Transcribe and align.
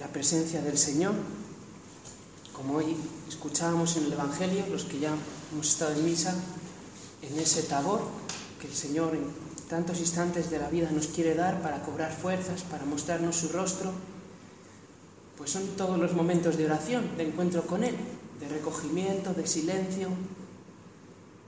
La 0.00 0.08
presencia 0.08 0.60
del 0.60 0.76
Señor, 0.76 1.14
como 2.52 2.76
hoy 2.76 2.96
escuchábamos 3.28 3.96
en 3.96 4.04
el 4.04 4.12
Evangelio, 4.12 4.66
los 4.70 4.84
que 4.84 4.98
ya 4.98 5.14
hemos 5.52 5.68
estado 5.68 5.92
en 5.92 6.04
misa, 6.04 6.34
en 7.22 7.38
ese 7.38 7.62
tabor 7.62 8.02
que 8.60 8.66
el 8.66 8.74
Señor 8.74 9.14
en 9.14 9.24
tantos 9.68 9.98
instantes 10.00 10.50
de 10.50 10.58
la 10.58 10.68
vida 10.68 10.90
nos 10.90 11.06
quiere 11.06 11.34
dar 11.34 11.62
para 11.62 11.82
cobrar 11.82 12.12
fuerzas, 12.12 12.62
para 12.62 12.84
mostrarnos 12.84 13.36
su 13.36 13.48
rostro, 13.48 13.92
pues 15.38 15.50
son 15.50 15.66
todos 15.76 15.98
los 15.98 16.12
momentos 16.12 16.58
de 16.58 16.66
oración, 16.66 17.16
de 17.16 17.28
encuentro 17.28 17.66
con 17.66 17.82
Él, 17.82 17.96
de 18.38 18.48
recogimiento, 18.48 19.32
de 19.32 19.46
silencio. 19.46 20.08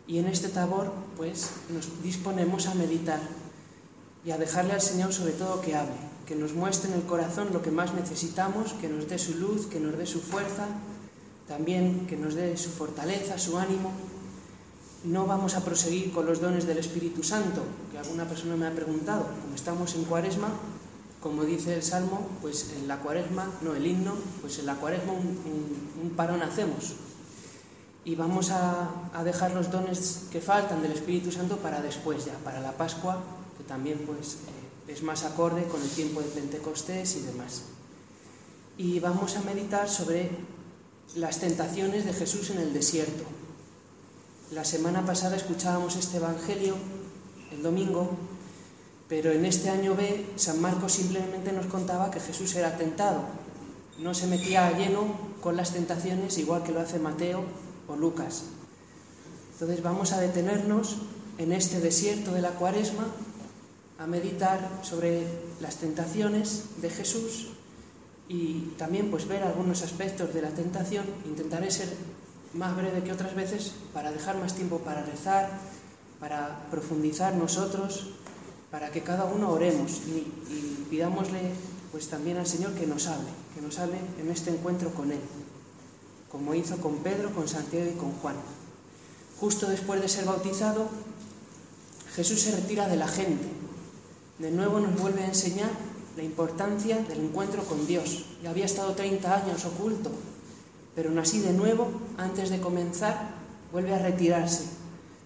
Y 0.07 0.19
en 0.19 0.27
este 0.27 0.49
tabor, 0.49 0.93
pues 1.19 1.51
nos 1.69 2.03
disponemos 2.03 2.67
a 2.67 2.75
meditar 2.75 3.21
y 4.25 4.31
a 4.31 4.39
dejarle 4.39 4.73
al 4.73 4.81
Señor 4.81 5.13
sobre 5.13 5.33
todo 5.33 5.61
que 5.61 5.77
hable, 5.77 5.97
que 6.29 6.37
nos 6.37 6.53
muestre 6.53 6.93
en 6.93 6.97
el 7.01 7.07
corazón 7.07 7.49
lo 7.55 7.63
que 7.63 7.71
más 7.71 7.95
necesitamos, 7.95 8.75
que 8.75 8.89
nos 8.89 9.09
dé 9.09 9.19
su 9.19 9.39
luz, 9.39 9.65
que 9.67 9.81
nos 9.81 9.97
dé 9.97 10.05
su 10.05 10.21
fuerza, 10.21 10.69
también 11.49 12.07
que 12.07 12.19
nos 12.19 12.35
dé 12.35 12.55
su 12.59 12.69
fortaleza, 12.69 13.39
su 13.39 13.57
ánimo. 13.57 13.93
No 15.05 15.25
vamos 15.25 15.55
a 15.55 15.65
proseguir 15.65 16.13
con 16.13 16.27
los 16.27 16.43
dones 16.43 16.67
del 16.67 16.77
Espíritu 16.77 17.23
Santo, 17.23 17.63
que 17.91 17.97
alguna 17.97 18.29
persona 18.29 18.57
me 18.57 18.67
ha 18.67 18.75
preguntado, 18.75 19.25
como 19.41 19.55
estamos 19.55 19.95
en 19.95 20.05
cuaresma, 20.05 20.51
como 21.23 21.45
dice 21.45 21.75
el 21.75 21.83
Salmo, 21.83 22.29
pues 22.43 22.75
en 22.77 22.87
la 22.87 22.99
cuaresma, 22.99 23.47
no 23.63 23.75
el 23.75 23.87
himno, 23.87 24.13
pues 24.43 24.59
en 24.59 24.67
la 24.67 24.75
cuaresma 24.75 25.15
un, 25.15 26.13
parón 26.15 26.43
hacemos. 26.43 26.95
Y 28.05 28.17
vamos 28.17 28.51
a, 28.51 28.91
dejar 29.25 29.53
los 29.53 29.71
dones 29.71 30.27
que 30.31 30.43
faltan 30.43 30.83
del 30.83 30.93
Espíritu 30.93 31.33
Santo 31.33 31.57
para 31.57 31.81
después 31.81 32.27
ya, 32.27 32.35
para 32.45 32.61
la 32.61 32.73
Pascua, 32.73 33.19
que 33.57 33.65
también 33.65 34.05
pues 34.07 34.37
es 34.89 35.03
más 35.03 35.25
acorde 35.25 35.65
con 35.65 35.83
el 35.83 35.91
tiempo 35.91 36.21
de 36.21 36.29
Pentecostés 36.29 37.17
y 37.17 37.21
demás. 37.21 37.63
Y 38.79 39.01
vamos 39.01 39.37
a 39.37 39.43
meditar 39.43 39.89
sobre 39.89 40.31
las 41.15 41.39
tentaciones 41.39 42.05
de 42.05 42.15
Jesús 42.15 42.51
en 42.51 42.59
el 42.59 42.73
desierto. 42.73 43.25
La 44.51 44.65
semana 44.65 45.05
pasada 45.05 45.37
escuchábamos 45.37 45.97
este 45.97 46.17
Evangelio, 46.17 46.75
el 47.53 47.63
domingo, 47.63 48.17
pero 49.09 49.31
en 49.31 49.45
este 49.45 49.69
año 49.69 49.95
B, 49.95 50.27
San 50.37 50.61
Marcos 50.61 50.93
simplemente 50.93 51.53
nos 51.53 51.67
contaba 51.67 52.11
que 52.11 52.21
Jesús 52.21 52.55
era 52.55 52.77
tentado. 52.77 53.23
No 53.99 54.15
se 54.15 54.27
metía 54.27 54.71
lleno 54.73 55.07
con 55.43 55.57
las 55.57 55.73
tentaciones 55.73 56.39
igual 56.39 56.63
que 56.63 56.73
lo 56.73 56.81
hace 56.81 56.99
Mateo 56.99 57.43
o 57.89 57.97
Lucas. 57.97 58.45
Entonces 59.53 59.83
vamos 59.83 60.13
a 60.13 60.21
detenernos 60.21 60.97
en 61.37 61.53
este 61.53 61.81
desierto 61.81 62.33
de 62.33 62.43
la 62.43 62.51
cuaresma 62.51 63.07
a 63.99 64.07
meditar 64.07 64.81
sobre 64.83 65.27
las 65.61 65.77
tentaciones 65.77 66.81
de 66.81 66.91
Jesús 66.91 67.49
y 68.29 68.75
también 68.79 69.11
pues 69.11 69.27
ver 69.27 69.43
algunos 69.43 69.83
aspectos 69.83 70.33
de 70.33 70.43
la 70.43 70.51
tentación. 70.51 71.05
Intentaré 71.27 71.71
ser 71.71 71.89
más 72.55 72.77
breve 72.77 73.03
que 73.03 73.13
otras 73.13 73.35
veces 73.35 73.73
para 73.93 74.13
dejar 74.13 74.39
más 74.39 74.55
tiempo 74.55 74.79
para 74.79 75.03
rezar, 75.03 75.51
para 76.21 76.67
profundizar 76.71 77.35
nosotros 77.35 78.15
para 78.71 78.91
que 78.91 79.03
cada 79.03 79.25
uno 79.25 79.51
oremos 79.51 80.03
y, 80.07 80.27
y, 80.53 80.87
pidámosle 80.91 81.41
pues 81.91 82.09
también 82.09 82.37
al 82.37 82.47
Señor 82.47 82.73
que 82.75 82.87
nos 82.87 83.07
hable, 83.07 83.31
que 83.55 83.63
nos 83.63 83.79
hable 83.79 83.97
en 84.21 84.31
este 84.31 84.51
encuentro 84.51 84.93
con 84.93 85.11
Él, 85.11 85.21
como 86.31 86.55
hizo 86.55 86.77
con 86.77 86.99
Pedro, 86.99 87.33
con 87.33 87.49
Santiago 87.49 87.91
y 87.91 87.99
con 87.99 88.13
Juan. 88.13 88.37
Justo 89.41 89.69
después 89.69 90.03
de 90.03 90.09
ser 90.09 90.27
bautizado, 90.27 90.89
Jesús 92.15 92.43
se 92.43 92.53
retira 92.53 92.89
de 92.89 92.97
la 92.97 93.09
gente. 93.09 93.58
De 94.39 94.53
nuevo 94.53 94.79
nos 94.79 95.01
vuelve 95.01 95.23
a 95.23 95.29
enseñar 95.29 95.71
la 96.17 96.23
importancia 96.23 96.99
del 96.99 97.21
encuentro 97.21 97.65
con 97.65 97.87
Dios. 97.87 98.25
Ya 98.43 98.51
había 98.51 98.67
estado 98.67 98.93
30 98.95 99.35
años 99.35 99.65
oculto, 99.65 100.11
pero 100.95 101.09
aún 101.09 101.19
así 101.19 101.41
de 101.41 101.53
nuevo, 101.53 101.91
antes 102.17 102.51
de 102.51 102.61
comenzar, 102.61 103.31
vuelve 103.73 103.95
a 103.95 103.99
retirarse. 103.99 104.65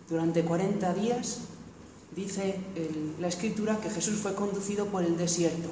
Durante 0.09 0.45
40 0.45 0.95
días 0.95 1.41
dice 2.17 2.59
la 3.21 3.29
escritura 3.29 3.79
que 3.81 3.91
Jesús 3.91 4.19
fue 4.19 4.35
conducido 4.35 4.87
por 4.87 5.03
el 5.03 5.17
desierto 5.17 5.69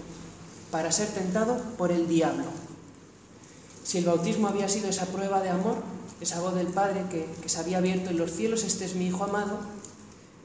para 0.71 0.93
ser 0.93 1.09
tentado 1.09 1.61
por 1.78 1.93
el 1.93 2.09
diablo. 2.09 2.45
Si 3.83 3.99
el 3.99 4.05
bautismo 4.05 4.49
había 4.49 4.69
sido 4.69 4.89
esa 4.89 5.07
prueba 5.07 5.41
de 5.41 5.49
amor, 5.49 5.77
esa 6.21 6.41
voz 6.41 6.55
del 6.55 6.69
Padre 6.69 7.05
que, 7.11 7.27
que 7.43 7.49
se 7.49 7.59
había 7.59 7.78
abierto 7.78 8.11
en 8.11 8.19
los 8.19 8.33
cielos, 8.33 8.65
este 8.65 8.84
es 8.84 8.95
mi 8.95 9.07
Hijo 9.07 9.25
amado, 9.25 9.59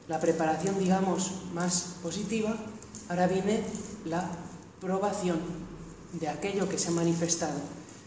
la 0.08 0.20
preparación, 0.20 0.78
digamos, 0.78 1.32
más 1.54 1.96
positiva, 2.02 2.56
ahora 3.08 3.26
viene 3.26 3.62
la 4.04 4.28
probación 4.80 5.38
de 6.12 6.28
aquello 6.28 6.68
que 6.68 6.78
se 6.78 6.88
ha 6.88 6.92
manifestado, 6.92 7.58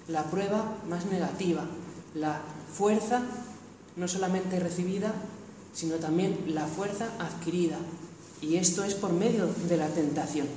la 0.08 0.24
prueba 0.26 0.78
más 0.90 1.06
negativa, 1.06 1.66
la 2.16 2.42
fuerza 2.74 3.22
no 3.96 4.08
solamente 4.08 4.60
recibida, 4.60 5.14
sino 5.74 5.96
también 5.96 6.46
la 6.48 6.66
fuerza 6.66 7.10
adquirida. 7.20 7.78
Y 8.42 8.56
esto 8.56 8.84
es 8.84 8.96
por 8.96 9.12
medio 9.12 9.48
de 9.68 9.78
la 9.78 9.88
tentación. 9.88 10.48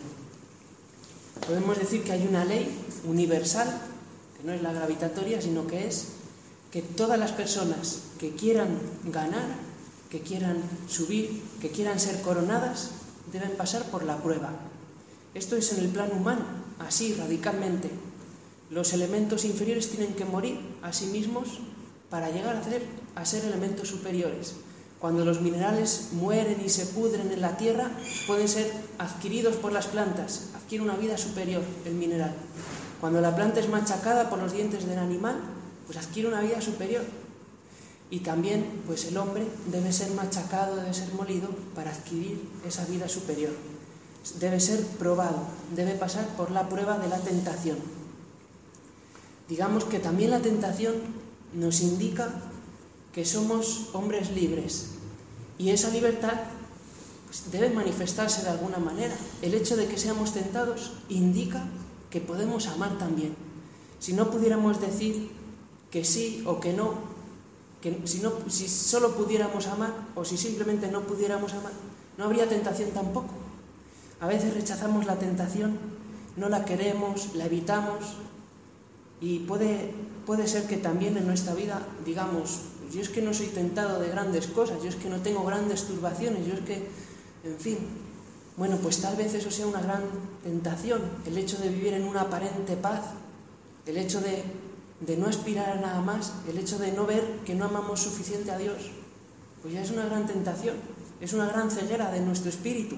Podemos 1.47 1.79
decir 1.79 2.05
que 2.05 2.13
hay 2.13 2.27
una 2.27 2.45
ley 2.45 2.71
universal, 3.05 3.69
que 4.37 4.47
no 4.47 4.53
es 4.53 4.63
la 4.63 4.73
gravitatoria, 4.73 5.43
sino 5.43 5.67
que 5.67 5.89
es 5.89 6.07
que 6.71 6.83
todas 6.83 7.19
las 7.19 7.33
personas 7.33 7.99
que 8.19 8.35
quieran 8.35 8.79
ganar, 9.05 9.47
que 10.09 10.21
quieran 10.21 10.63
subir, 10.89 11.43
que 11.61 11.71
quieran 11.71 11.99
ser 11.99 12.23
coronadas, 12.23 12.91
deben 13.33 13.53
pasar 13.53 13.85
por 13.85 14.05
la 14.05 14.19
prueba. 14.19 14.51
Esto 15.35 15.57
es 15.57 15.73
en 15.73 15.81
el 15.81 15.89
plano 15.89 16.15
humano, 16.15 16.45
así 16.79 17.15
radicalmente. 17.15 17.91
Los 18.71 18.93
elementos 18.93 19.45
inferiores 19.45 19.91
tienen 19.91 20.15
que 20.15 20.25
morir 20.25 20.59
a 20.83 20.93
sí 20.93 21.07
mismos 21.07 21.61
para 22.11 22.31
llegar 22.31 22.57
a 22.57 22.63
ser, 22.63 22.83
a 23.15 23.25
ser 23.25 23.45
elementos 23.45 23.89
superiores. 23.89 24.55
Cuando 24.99 25.25
los 25.25 25.41
minerales 25.41 26.11
mueren 26.13 26.63
y 26.65 26.69
se 26.69 26.87
pudren 26.87 27.33
en 27.33 27.41
la 27.41 27.57
tierra, 27.57 27.91
pueden 28.27 28.49
ser 28.49 28.71
adquiridos 28.99 29.57
por 29.57 29.73
las 29.73 29.89
plantas, 29.89 30.51
adquiere 30.55 30.85
una 30.85 30.97
vida 30.97 31.19
superior 31.19 31.63
el 31.85 31.95
mineral. 31.95 32.33
Cuando 33.01 33.21
la 33.21 33.35
planta 33.35 33.59
es 33.59 33.69
machacada 33.69 34.31
por 34.31 34.39
los 34.39 34.53
dientes 34.53 34.87
del 34.87 34.99
animal, 34.99 35.41
pues 35.87 35.99
adquiere 35.99 36.29
una 36.29 36.41
vida 36.41 36.61
superior. 36.61 37.03
Y 38.13 38.21
también, 38.21 38.83
pues 38.87 39.07
el 39.07 39.17
hombre 39.17 39.47
debe 39.69 39.91
ser 39.91 40.11
machacado, 40.11 40.77
debe 40.77 40.93
ser 40.93 41.15
molido 41.15 41.49
para 41.75 41.93
adquirir 41.93 42.47
esa 42.63 42.85
vida 42.85 43.09
superior. 43.09 43.55
Debe 44.39 44.61
ser 44.61 44.85
probado, 44.99 45.47
debe 45.75 45.95
pasar 45.95 46.27
por 46.37 46.51
la 46.51 46.69
prueba 46.69 46.99
de 46.99 47.09
la 47.09 47.19
tentación. 47.21 47.79
Digamos 49.49 49.85
que 49.85 49.99
también 49.99 50.31
la 50.31 50.41
tentación 50.41 50.97
nos 51.55 51.81
indica 51.81 52.29
que 53.15 53.25
somos 53.25 53.89
hombres 53.95 54.31
libres 54.31 54.89
y 55.57 55.71
esa 55.71 55.89
libertad 55.89 56.35
pues, 57.25 57.51
debe 57.51 57.71
manifestarse 57.71 58.43
de 58.43 58.51
alguna 58.51 58.77
manera. 58.77 59.17
El 59.41 59.55
hecho 59.55 59.75
de 59.75 59.87
que 59.87 59.97
seamos 59.97 60.35
tentados 60.35 60.93
indica 61.09 61.65
que 62.11 62.21
podemos 62.21 62.67
amar 62.67 62.99
también. 62.99 63.35
Si 64.01 64.13
no 64.13 64.31
pudiéramos 64.31 64.83
decir 64.83 65.31
que 65.91 66.05
sí 66.05 66.43
o 66.45 66.61
que 66.61 66.75
no, 66.75 67.12
que 67.83 68.01
si, 68.07 68.21
no, 68.21 68.33
si 68.49 68.69
solo 68.69 69.15
pudiéramos 69.15 69.67
amar 69.67 69.93
o 70.15 70.25
si 70.25 70.39
simplemente 70.39 70.89
no 70.89 71.03
pudiéramos 71.03 71.53
amar, 71.53 71.73
no 72.17 72.25
habría 72.25 72.49
tentación 72.49 72.91
tampoco. 72.91 73.35
A 74.21 74.29
veces 74.29 74.55
rechazamos 74.55 75.05
la 75.05 75.19
tentación, 75.19 75.77
no 76.37 76.49
la 76.49 76.65
queremos, 76.65 77.35
la 77.35 77.47
evitamos 77.47 78.17
y 79.21 79.41
puede, 79.41 79.93
puede 80.25 80.47
ser 80.47 80.67
que 80.67 80.77
también 80.77 81.17
en 81.17 81.27
nuestra 81.27 81.55
vida 81.55 81.83
digamos, 82.07 82.61
yo 82.93 83.01
es 83.01 83.09
que 83.09 83.21
no 83.21 83.35
soy 83.35 83.49
tentado 83.49 84.01
de 84.01 84.09
grandes 84.09 84.47
cosas, 84.47 84.83
yo 84.83 84.89
es 84.89 84.97
que 84.97 85.11
no 85.11 85.21
tengo 85.21 85.45
grandes 85.45 85.85
turbaciones, 85.85 86.47
yo 86.47 86.55
es 86.55 86.61
que, 86.61 86.89
en 87.45 87.59
fin, 87.59 87.79
bueno, 88.57 88.77
pues 88.77 89.01
tal 89.01 89.17
vez 89.17 89.35
eso 89.35 89.51
sea 89.51 89.67
una 89.67 89.81
gran 89.81 90.03
tentación, 90.45 91.01
el 91.27 91.37
hecho 91.37 91.59
de 91.59 91.71
vivir 91.71 91.95
en 91.95 92.05
una 92.05 92.23
aparente 92.23 92.77
paz, 92.77 93.01
el 93.87 93.97
hecho 93.97 94.21
de, 94.21 94.45
de 95.07 95.17
no 95.17 95.27
aspirar 95.27 95.71
a 95.71 95.81
nada 95.81 96.01
más, 96.01 96.33
el 96.49 96.59
hecho 96.59 96.79
de 96.79 96.93
no 96.93 97.07
ver 97.07 97.41
que 97.45 97.55
no 97.55 97.65
amamos 97.65 98.01
suficiente 98.01 98.51
a 98.51 98.59
Dios, 98.59 98.91
pues 99.61 99.75
ya 99.75 99.83
es 99.83 99.91
una 99.91 100.07
gran 100.07 100.27
tentación, 100.27 100.77
es 101.21 101.33
una 101.33 101.47
gran 101.47 101.71
ceguera 101.71 102.11
de 102.11 102.21
nuestro 102.21 102.51
espíritu. 102.51 102.97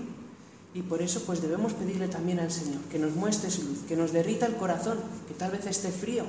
Y 0.74 0.82
por 0.82 1.02
eso 1.02 1.22
pues 1.24 1.40
debemos 1.40 1.72
pedirle 1.72 2.08
también 2.08 2.40
al 2.40 2.50
Señor 2.50 2.80
que 2.90 2.98
nos 2.98 3.14
muestre 3.14 3.50
su 3.50 3.62
luz, 3.62 3.78
que 3.86 3.96
nos 3.96 4.12
derrita 4.12 4.46
el 4.46 4.56
corazón, 4.56 4.98
que 5.28 5.34
tal 5.34 5.52
vez 5.52 5.66
esté 5.66 5.92
frío 5.92 6.24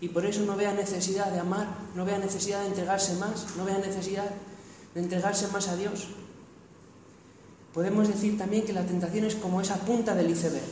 y 0.00 0.08
por 0.08 0.26
eso 0.26 0.42
no 0.44 0.56
vea 0.56 0.72
necesidad 0.72 1.30
de 1.30 1.40
amar, 1.40 1.66
no 1.94 2.04
vea 2.04 2.18
necesidad 2.18 2.60
de 2.60 2.68
entregarse 2.68 3.14
más, 3.16 3.56
no 3.56 3.64
vea 3.64 3.78
necesidad 3.78 4.28
de 4.94 5.00
entregarse 5.00 5.48
más 5.48 5.68
a 5.68 5.76
Dios. 5.76 6.08
Podemos 7.72 8.08
decir 8.08 8.38
también 8.38 8.64
que 8.64 8.72
la 8.72 8.86
tentación 8.86 9.24
es 9.24 9.34
como 9.34 9.60
esa 9.60 9.76
punta 9.76 10.14
del 10.14 10.30
iceberg. 10.30 10.64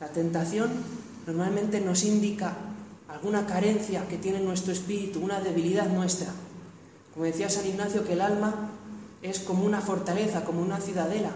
La 0.00 0.08
tentación 0.08 0.70
normalmente 1.26 1.80
nos 1.80 2.04
indica 2.04 2.56
alguna 3.08 3.46
carencia 3.46 4.06
que 4.08 4.18
tiene 4.18 4.40
nuestro 4.40 4.72
espíritu, 4.72 5.20
una 5.20 5.40
debilidad 5.40 5.88
nuestra. 5.88 6.28
Como 7.14 7.26
decía 7.26 7.48
San 7.48 7.66
Ignacio, 7.66 8.04
que 8.04 8.14
el 8.14 8.20
alma 8.20 8.70
es 9.22 9.40
como 9.40 9.64
una 9.64 9.80
fortaleza, 9.80 10.44
como 10.44 10.60
una 10.60 10.80
ciudadela. 10.80 11.30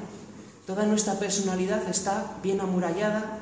Toda 0.66 0.86
nuestra 0.86 1.18
personalidad 1.18 1.88
está 1.88 2.36
bien 2.42 2.60
amurallada, 2.60 3.38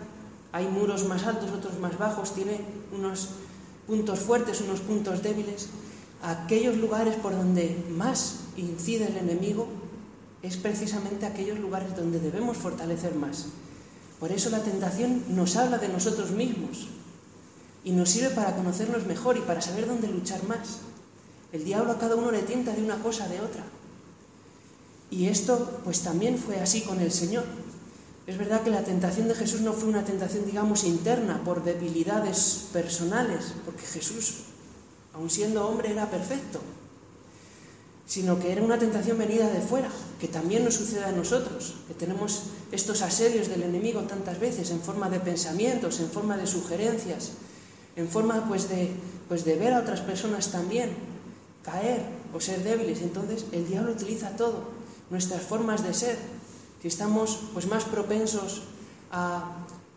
hay 0.53 0.67
muros 0.67 1.07
más 1.07 1.25
altos, 1.25 1.51
otros 1.51 1.79
más 1.79 1.99
bajos, 1.99 2.35
tiene 2.35 2.61
unos 2.97 3.31
puntos 3.87 4.21
fuertes, 4.21 4.61
unos 4.61 4.81
puntos 4.81 5.23
débiles. 5.23 5.69
Aquellos 6.23 6.77
lugares 6.77 7.17
por 7.17 7.33
donde 7.33 7.85
más 7.91 8.41
incide 8.57 9.09
el 9.09 9.17
enemigo 9.17 9.69
es 10.43 10.57
precisamente 10.57 11.27
aquellos 11.27 11.59
lugares 11.59 11.97
donde 11.97 12.21
debemos 12.21 12.57
fortalecer 12.57 13.15
más. 13.15 13.47
Por 14.21 14.33
eso 14.33 14.51
la 14.51 14.63
tentación 14.63 15.25
nos 15.29 15.57
habla 15.57 15.79
de 15.79 15.89
nosotros 15.89 16.31
mismos 16.31 16.89
y 17.89 17.93
nos 17.93 18.11
sirve 18.11 18.29
para 18.29 18.55
conocernos 18.55 19.07
mejor 19.07 19.39
y 19.39 19.41
para 19.41 19.63
saber 19.63 19.87
dónde 19.87 20.09
luchar 20.09 20.45
más. 20.45 20.81
El 21.55 21.65
diablo 21.65 21.93
a 21.93 21.99
cada 21.99 22.17
uno 22.17 22.31
le 22.31 22.43
tienta 22.43 22.75
de 22.75 22.83
una 22.83 23.03
cosa 23.03 23.27
de 23.29 23.41
otra. 23.41 23.65
Y 25.11 25.29
esto 25.29 25.81
pues 25.85 26.03
también 26.03 26.37
fue 26.37 26.61
así 26.61 26.83
con 26.83 27.01
el 27.01 27.11
Señor. 27.11 27.45
Es 28.27 28.37
verdad 28.37 28.61
que 28.61 28.69
la 28.69 28.85
tentación 28.85 29.27
de 29.27 29.35
Jesús 29.35 29.63
no 29.63 29.73
fue 29.73 29.89
una 29.89 30.05
tentación, 30.05 30.45
digamos, 30.45 30.85
interna, 30.85 31.41
por 31.47 31.65
debilidades 31.65 32.67
personales, 32.75 33.55
porque 33.65 33.87
Jesús, 33.87 34.41
aun 35.15 35.31
siendo 35.31 35.67
hombre, 35.67 35.91
era 35.91 36.11
perfecto, 36.11 36.61
sino 38.05 38.39
que 38.39 38.53
era 38.53 38.63
una 38.63 38.79
tentación 38.79 39.17
venida 39.17 39.49
de 39.49 39.63
fuera, 39.63 39.89
que 40.21 40.29
también 40.29 40.63
nos 40.63 40.75
sucede 40.75 41.05
a 41.05 41.13
nosotros, 41.13 41.77
que 41.89 41.95
tenemos 41.95 42.51
estos 42.71 43.01
asedios 43.01 43.49
del 43.49 43.63
enemigo 43.63 44.03
tantas 44.03 44.39
veces 44.39 44.73
en 44.73 44.83
forma 44.83 45.09
de 45.09 45.21
pensamientos, 45.21 46.01
en 46.01 46.11
forma 46.11 46.37
de 46.37 46.47
sugerencias, 46.47 47.31
en 47.99 48.09
forma 48.09 48.47
pues 48.47 48.69
de, 48.69 48.95
pues 49.29 49.45
de 49.45 49.57
ver 49.57 49.75
a 49.75 49.81
otras 49.81 50.01
personas 50.01 50.53
también 50.53 50.91
caer 51.65 52.01
o 52.33 52.41
ser 52.41 52.63
débiles. 52.63 53.03
Entonces 53.03 53.45
el 53.51 53.67
diablo 53.67 53.93
utiliza 53.93 54.37
todo, 54.37 54.71
nuestras 55.11 55.43
formas 55.43 55.83
de 55.83 55.93
ser, 55.93 56.17
si 56.81 56.87
estamos 56.87 57.51
pues 57.53 57.67
más 57.67 57.85
propensos 57.85 58.63
a 59.11 59.51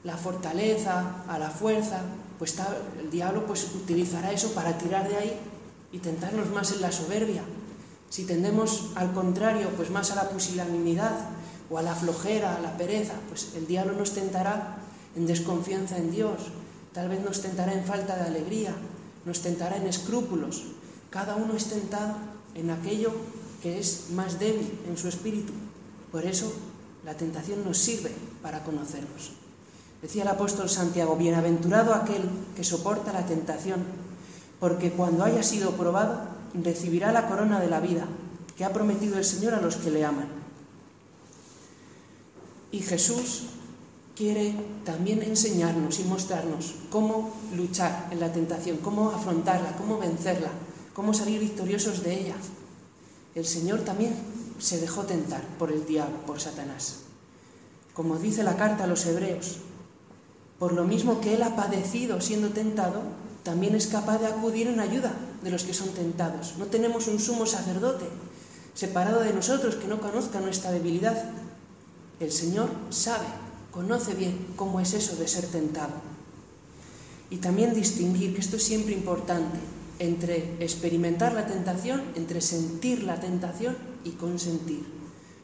la 0.03 0.17
fortaleza, 0.17 1.23
a 1.27 1.37
la 1.37 1.51
fuerza, 1.51 2.01
pues 2.39 2.55
el 2.99 3.11
diablo 3.11 3.45
pues 3.45 3.69
utilizará 3.75 4.31
eso 4.31 4.51
para 4.53 4.79
tirar 4.79 5.07
de 5.07 5.17
ahí 5.17 5.39
y 5.91 5.99
tentarnos 5.99 6.49
más 6.49 6.71
en 6.71 6.81
la 6.81 6.91
soberbia. 6.91 7.43
Si 8.09 8.25
tendemos 8.25 8.89
al 8.95 9.13
contrario, 9.13 9.69
pues 9.77 9.91
más 9.91 10.09
a 10.09 10.15
la 10.15 10.29
pusilanimidad 10.29 11.29
o 11.69 11.77
a 11.77 11.83
la 11.83 11.93
flojera, 11.93 12.55
a 12.55 12.61
la 12.61 12.75
pereza, 12.77 13.13
pues 13.29 13.53
el 13.55 13.67
diablo 13.67 13.93
nos 13.93 14.13
tentará 14.13 14.79
en 15.15 15.27
desconfianza 15.27 15.97
en 15.97 16.09
Dios, 16.09 16.51
tal 16.93 17.09
vez 17.09 17.21
nos 17.21 17.41
tentará 17.41 17.73
en 17.73 17.83
falta 17.83 18.15
de 18.15 18.27
alegría, 18.27 18.75
nos 19.25 19.41
tentará 19.41 19.77
en 19.77 19.87
escrúpulos. 19.87 20.63
Cada 21.09 21.35
uno 21.35 21.55
es 21.55 21.65
tentado 21.65 22.15
en 22.55 22.69
aquello 22.69 23.11
que 23.61 23.79
es 23.79 24.09
más 24.11 24.39
débil 24.39 24.79
en 24.87 24.97
su 24.97 25.07
espíritu. 25.07 25.53
Por 26.11 26.25
eso 26.25 26.51
la 27.05 27.15
tentación 27.15 27.63
nos 27.63 27.77
sirve 27.77 28.11
para 28.41 28.63
conocernos. 28.63 29.31
Decía 30.01 30.23
el 30.23 30.29
apóstol 30.29 30.69
Santiago, 30.69 31.15
bienaventurado 31.15 31.93
aquel 31.93 32.23
que 32.55 32.63
soporta 32.63 33.13
la 33.13 33.25
tentación, 33.25 33.83
porque 34.59 34.91
cuando 34.91 35.23
haya 35.23 35.43
sido 35.43 35.71
probado 35.71 36.27
recibirá 36.53 37.11
la 37.11 37.27
corona 37.27 37.59
de 37.59 37.69
la 37.69 37.79
vida 37.79 38.07
que 38.57 38.65
ha 38.65 38.73
prometido 38.73 39.17
el 39.17 39.25
Señor 39.25 39.53
a 39.53 39.61
los 39.61 39.75
que 39.75 39.91
le 39.91 40.03
aman. 40.03 40.27
Y 42.71 42.79
Jesús 42.79 43.43
quiere 44.21 44.53
también 44.85 45.23
enseñarnos 45.23 45.99
y 45.99 46.03
mostrarnos 46.03 46.75
cómo 46.91 47.31
luchar 47.55 48.07
en 48.11 48.19
la 48.19 48.31
tentación, 48.31 48.77
cómo 48.77 49.09
afrontarla, 49.09 49.75
cómo 49.77 49.97
vencerla, 49.97 50.49
cómo 50.93 51.11
salir 51.15 51.39
victoriosos 51.39 52.03
de 52.03 52.19
ella. 52.19 52.35
El 53.33 53.47
Señor 53.47 53.79
también 53.79 54.13
se 54.59 54.79
dejó 54.79 55.05
tentar 55.05 55.41
por 55.57 55.71
el 55.71 55.87
diablo, 55.87 56.17
por 56.27 56.39
Satanás. 56.39 56.97
Como 57.95 58.19
dice 58.19 58.43
la 58.43 58.57
carta 58.57 58.83
a 58.83 58.87
los 58.87 59.07
hebreos, 59.07 59.57
por 60.59 60.73
lo 60.73 60.83
mismo 60.83 61.19
que 61.19 61.33
él 61.33 61.41
ha 61.41 61.55
padecido 61.55 62.21
siendo 62.21 62.49
tentado, 62.49 63.01
también 63.41 63.73
es 63.73 63.87
capaz 63.87 64.19
de 64.19 64.27
acudir 64.27 64.67
en 64.67 64.81
ayuda 64.81 65.15
de 65.43 65.49
los 65.49 65.63
que 65.63 65.73
son 65.73 65.89
tentados. 65.95 66.59
No 66.59 66.67
tenemos 66.67 67.07
un 67.07 67.19
sumo 67.19 67.47
sacerdote 67.47 68.05
separado 68.75 69.21
de 69.21 69.33
nosotros 69.33 69.77
que 69.77 69.87
no 69.87 69.99
conozca 69.99 70.41
nuestra 70.41 70.71
debilidad. 70.71 71.31
El 72.19 72.31
Señor 72.31 72.69
sabe, 72.91 73.25
conoce 73.71 74.13
bien 74.13 74.37
cómo 74.55 74.79
es 74.79 74.93
eso 74.93 75.15
de 75.15 75.27
ser 75.27 75.45
tentado. 75.47 75.93
Y 77.29 77.37
también 77.37 77.73
distinguir, 77.73 78.33
que 78.33 78.41
esto 78.41 78.57
es 78.57 78.63
siempre 78.63 78.93
importante, 78.93 79.57
entre 79.99 80.55
experimentar 80.59 81.33
la 81.33 81.47
tentación, 81.47 82.01
entre 82.15 82.41
sentir 82.41 83.03
la 83.03 83.19
tentación 83.19 83.77
y 84.03 84.11
consentir. 84.11 84.83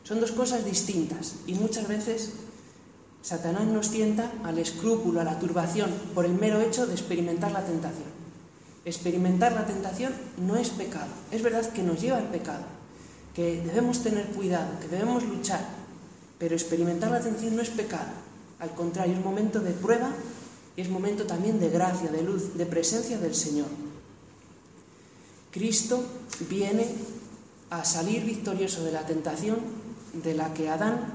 Son 0.03 0.19
dos 0.19 0.31
cosas 0.31 0.65
distintas 0.65 1.35
y 1.45 1.53
muchas 1.53 1.87
veces 1.87 2.33
Satanás 3.21 3.65
nos 3.65 3.91
tienta 3.91 4.31
al 4.43 4.57
escrúpulo, 4.57 5.21
a 5.21 5.23
la 5.23 5.37
turbación, 5.37 5.91
por 6.15 6.25
el 6.25 6.33
mero 6.33 6.61
hecho 6.61 6.87
de 6.87 6.93
experimentar 6.93 7.51
la 7.51 7.65
tentación. 7.65 8.07
Experimentar 8.85 9.51
la 9.51 9.65
tentación 9.65 10.13
no 10.37 10.55
es 10.55 10.69
pecado, 10.69 11.11
es 11.31 11.43
verdad 11.43 11.69
que 11.71 11.83
nos 11.83 12.01
lleva 12.01 12.17
al 12.17 12.29
pecado, 12.29 12.63
que 13.35 13.61
debemos 13.61 14.01
tener 14.01 14.25
cuidado, 14.27 14.79
que 14.79 14.87
debemos 14.87 15.23
luchar, 15.23 15.76
pero 16.37 16.55
experimentar 16.55 17.11
la 17.11 17.21
tentación 17.21 17.55
no 17.55 17.61
es 17.61 17.69
pecado, 17.69 18.11
al 18.59 18.73
contrario, 18.73 19.15
es 19.15 19.23
momento 19.23 19.59
de 19.59 19.71
prueba 19.71 20.11
y 20.75 20.81
es 20.81 20.89
momento 20.89 21.25
también 21.25 21.59
de 21.59 21.69
gracia, 21.69 22.09
de 22.11 22.23
luz, 22.23 22.55
de 22.55 22.65
presencia 22.65 23.17
del 23.17 23.35
Señor. 23.35 23.67
Cristo 25.51 26.03
viene 26.49 26.87
a 27.69 27.83
salir 27.83 28.23
victorioso 28.23 28.83
de 28.83 28.91
la 28.91 29.05
tentación 29.05 29.57
de 30.13 30.33
la 30.33 30.53
que 30.53 30.69
Adán 30.69 31.13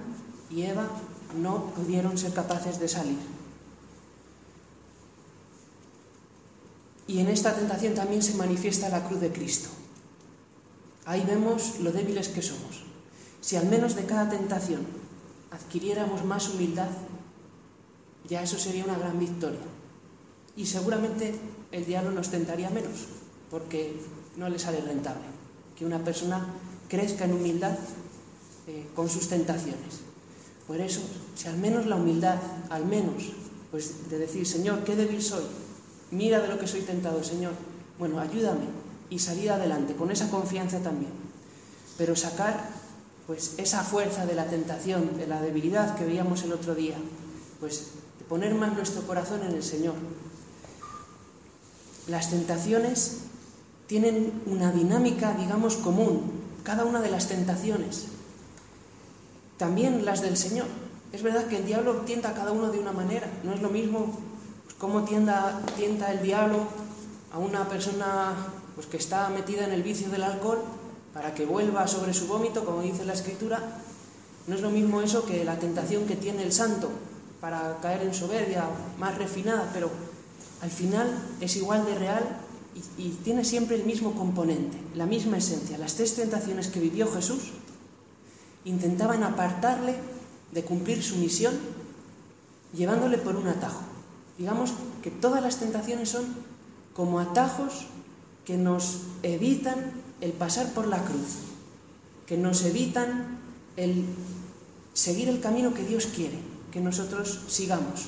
y 0.50 0.62
Eva 0.62 0.88
no 1.40 1.72
pudieron 1.74 2.18
ser 2.18 2.32
capaces 2.32 2.78
de 2.78 2.88
salir. 2.88 3.18
Y 7.06 7.18
en 7.18 7.28
esta 7.28 7.54
tentación 7.54 7.94
también 7.94 8.22
se 8.22 8.34
manifiesta 8.34 8.88
la 8.88 9.04
cruz 9.04 9.20
de 9.20 9.32
Cristo. 9.32 9.68
Ahí 11.04 11.24
vemos 11.26 11.80
lo 11.80 11.90
débiles 11.90 12.28
que 12.28 12.42
somos. 12.42 12.84
Si 13.40 13.56
al 13.56 13.66
menos 13.66 13.96
de 13.96 14.04
cada 14.04 14.28
tentación 14.28 14.86
adquiriéramos 15.52 16.24
más 16.24 16.48
humildad, 16.48 16.88
ya 18.28 18.42
eso 18.42 18.58
sería 18.58 18.84
una 18.84 18.98
gran 18.98 19.18
victoria. 19.18 19.60
Y 20.56 20.66
seguramente 20.66 21.34
el 21.70 21.84
diablo 21.84 22.10
nos 22.10 22.30
tentaría 22.30 22.70
menos, 22.70 23.06
porque 23.50 23.96
no 24.36 24.48
le 24.48 24.58
sale 24.58 24.80
rentable 24.80 25.24
que 25.76 25.86
una 25.86 25.98
persona 25.98 26.46
crezca 26.88 27.24
en 27.24 27.32
humildad 27.32 27.76
eh, 28.66 28.86
con 28.94 29.08
sus 29.08 29.28
tentaciones. 29.28 30.00
Por 30.66 30.80
eso, 30.80 31.00
si 31.34 31.48
al 31.48 31.58
menos 31.58 31.86
la 31.86 31.96
humildad, 31.96 32.38
al 32.70 32.86
menos, 32.86 33.32
pues 33.70 34.08
de 34.10 34.18
decir, 34.18 34.46
Señor, 34.46 34.84
qué 34.84 34.94
débil 34.96 35.22
soy, 35.22 35.44
mira 36.10 36.40
de 36.40 36.48
lo 36.48 36.58
que 36.58 36.66
soy 36.66 36.82
tentado, 36.82 37.24
Señor, 37.24 37.52
bueno, 37.98 38.20
ayúdame 38.20 38.66
y 39.10 39.18
salir 39.18 39.50
adelante 39.50 39.94
con 39.94 40.10
esa 40.10 40.30
confianza 40.30 40.80
también. 40.80 41.12
Pero 41.98 42.14
sacar, 42.16 42.70
pues, 43.26 43.54
esa 43.58 43.82
fuerza 43.82 44.26
de 44.26 44.34
la 44.34 44.46
tentación, 44.46 45.16
de 45.16 45.26
la 45.26 45.40
debilidad 45.40 45.96
que 45.96 46.04
veíamos 46.04 46.42
el 46.42 46.52
otro 46.52 46.74
día, 46.74 46.96
pues, 47.60 47.92
de 48.18 48.24
poner 48.24 48.54
más 48.54 48.74
nuestro 48.74 49.02
corazón 49.02 49.42
en 49.42 49.54
el 49.54 49.62
Señor. 49.62 49.94
Las 52.08 52.30
tentaciones 52.30 53.18
tienen 53.86 54.32
una 54.46 54.72
dinámica, 54.72 55.34
digamos, 55.34 55.76
común, 55.76 56.32
cada 56.64 56.84
una 56.84 57.00
de 57.00 57.10
las 57.10 57.28
tentaciones, 57.28 58.06
también 59.56 60.04
las 60.04 60.22
del 60.22 60.36
Señor. 60.36 60.66
Es 61.12 61.22
verdad 61.22 61.46
que 61.46 61.58
el 61.58 61.66
diablo 61.66 62.00
tienta 62.06 62.30
a 62.30 62.34
cada 62.34 62.52
uno 62.52 62.70
de 62.72 62.78
una 62.78 62.92
manera, 62.92 63.28
no 63.44 63.52
es 63.52 63.60
lo 63.60 63.68
mismo 63.68 64.18
pues, 64.64 64.74
cómo 64.76 65.04
tienda, 65.04 65.60
tienta 65.76 66.10
el 66.10 66.22
diablo 66.22 66.66
a 67.32 67.38
una 67.38 67.68
persona 67.68 68.34
pues, 68.74 68.86
que 68.86 68.96
está 68.96 69.28
metida 69.28 69.64
en 69.64 69.72
el 69.72 69.82
vicio 69.82 70.08
del 70.08 70.24
alcohol 70.24 70.62
para 71.14 71.34
que 71.34 71.44
vuelva 71.44 71.86
sobre 71.86 72.14
su 72.14 72.26
vómito, 72.26 72.64
como 72.64 72.82
dice 72.82 73.04
la 73.04 73.12
Escritura, 73.12 73.60
no 74.46 74.54
es 74.54 74.60
lo 74.60 74.70
mismo 74.70 75.02
eso 75.02 75.24
que 75.24 75.44
la 75.44 75.58
tentación 75.58 76.06
que 76.06 76.16
tiene 76.16 76.42
el 76.42 76.52
santo 76.52 76.90
para 77.40 77.78
caer 77.80 78.02
en 78.02 78.14
soberbia, 78.14 78.64
más 78.98 79.18
refinada, 79.18 79.70
pero 79.72 79.90
al 80.62 80.70
final 80.70 81.08
es 81.40 81.56
igual 81.56 81.84
de 81.84 81.94
real 81.96 82.38
y, 82.96 83.10
tiene 83.24 83.44
siempre 83.44 83.76
el 83.76 83.84
mismo 83.84 84.14
componente, 84.14 84.78
la 84.94 85.06
misma 85.06 85.36
esencia. 85.36 85.76
Las 85.76 85.94
tres 85.94 86.14
tentaciones 86.14 86.68
que 86.68 86.80
vivió 86.80 87.10
Jesús 87.12 87.50
intentaban 88.64 89.22
apartarle 89.22 89.96
de 90.52 90.62
cumplir 90.62 91.02
su 91.02 91.16
misión 91.16 91.54
llevándole 92.72 93.18
por 93.18 93.36
un 93.36 93.48
atajo. 93.48 93.82
Digamos 94.38 94.72
que 95.02 95.10
todas 95.10 95.42
las 95.42 95.58
tentaciones 95.58 96.08
son 96.08 96.24
como 96.94 97.20
atajos 97.20 97.86
que 98.44 98.56
nos 98.56 99.02
evitan 99.22 100.01
el 100.22 100.32
pasar 100.32 100.72
por 100.72 100.86
la 100.86 101.04
cruz, 101.04 101.36
que 102.26 102.38
nos 102.38 102.64
evitan 102.64 103.38
el 103.76 104.06
seguir 104.94 105.28
el 105.28 105.40
camino 105.40 105.74
que 105.74 105.84
Dios 105.84 106.06
quiere 106.06 106.38
que 106.72 106.80
nosotros 106.80 107.40
sigamos. 107.48 108.06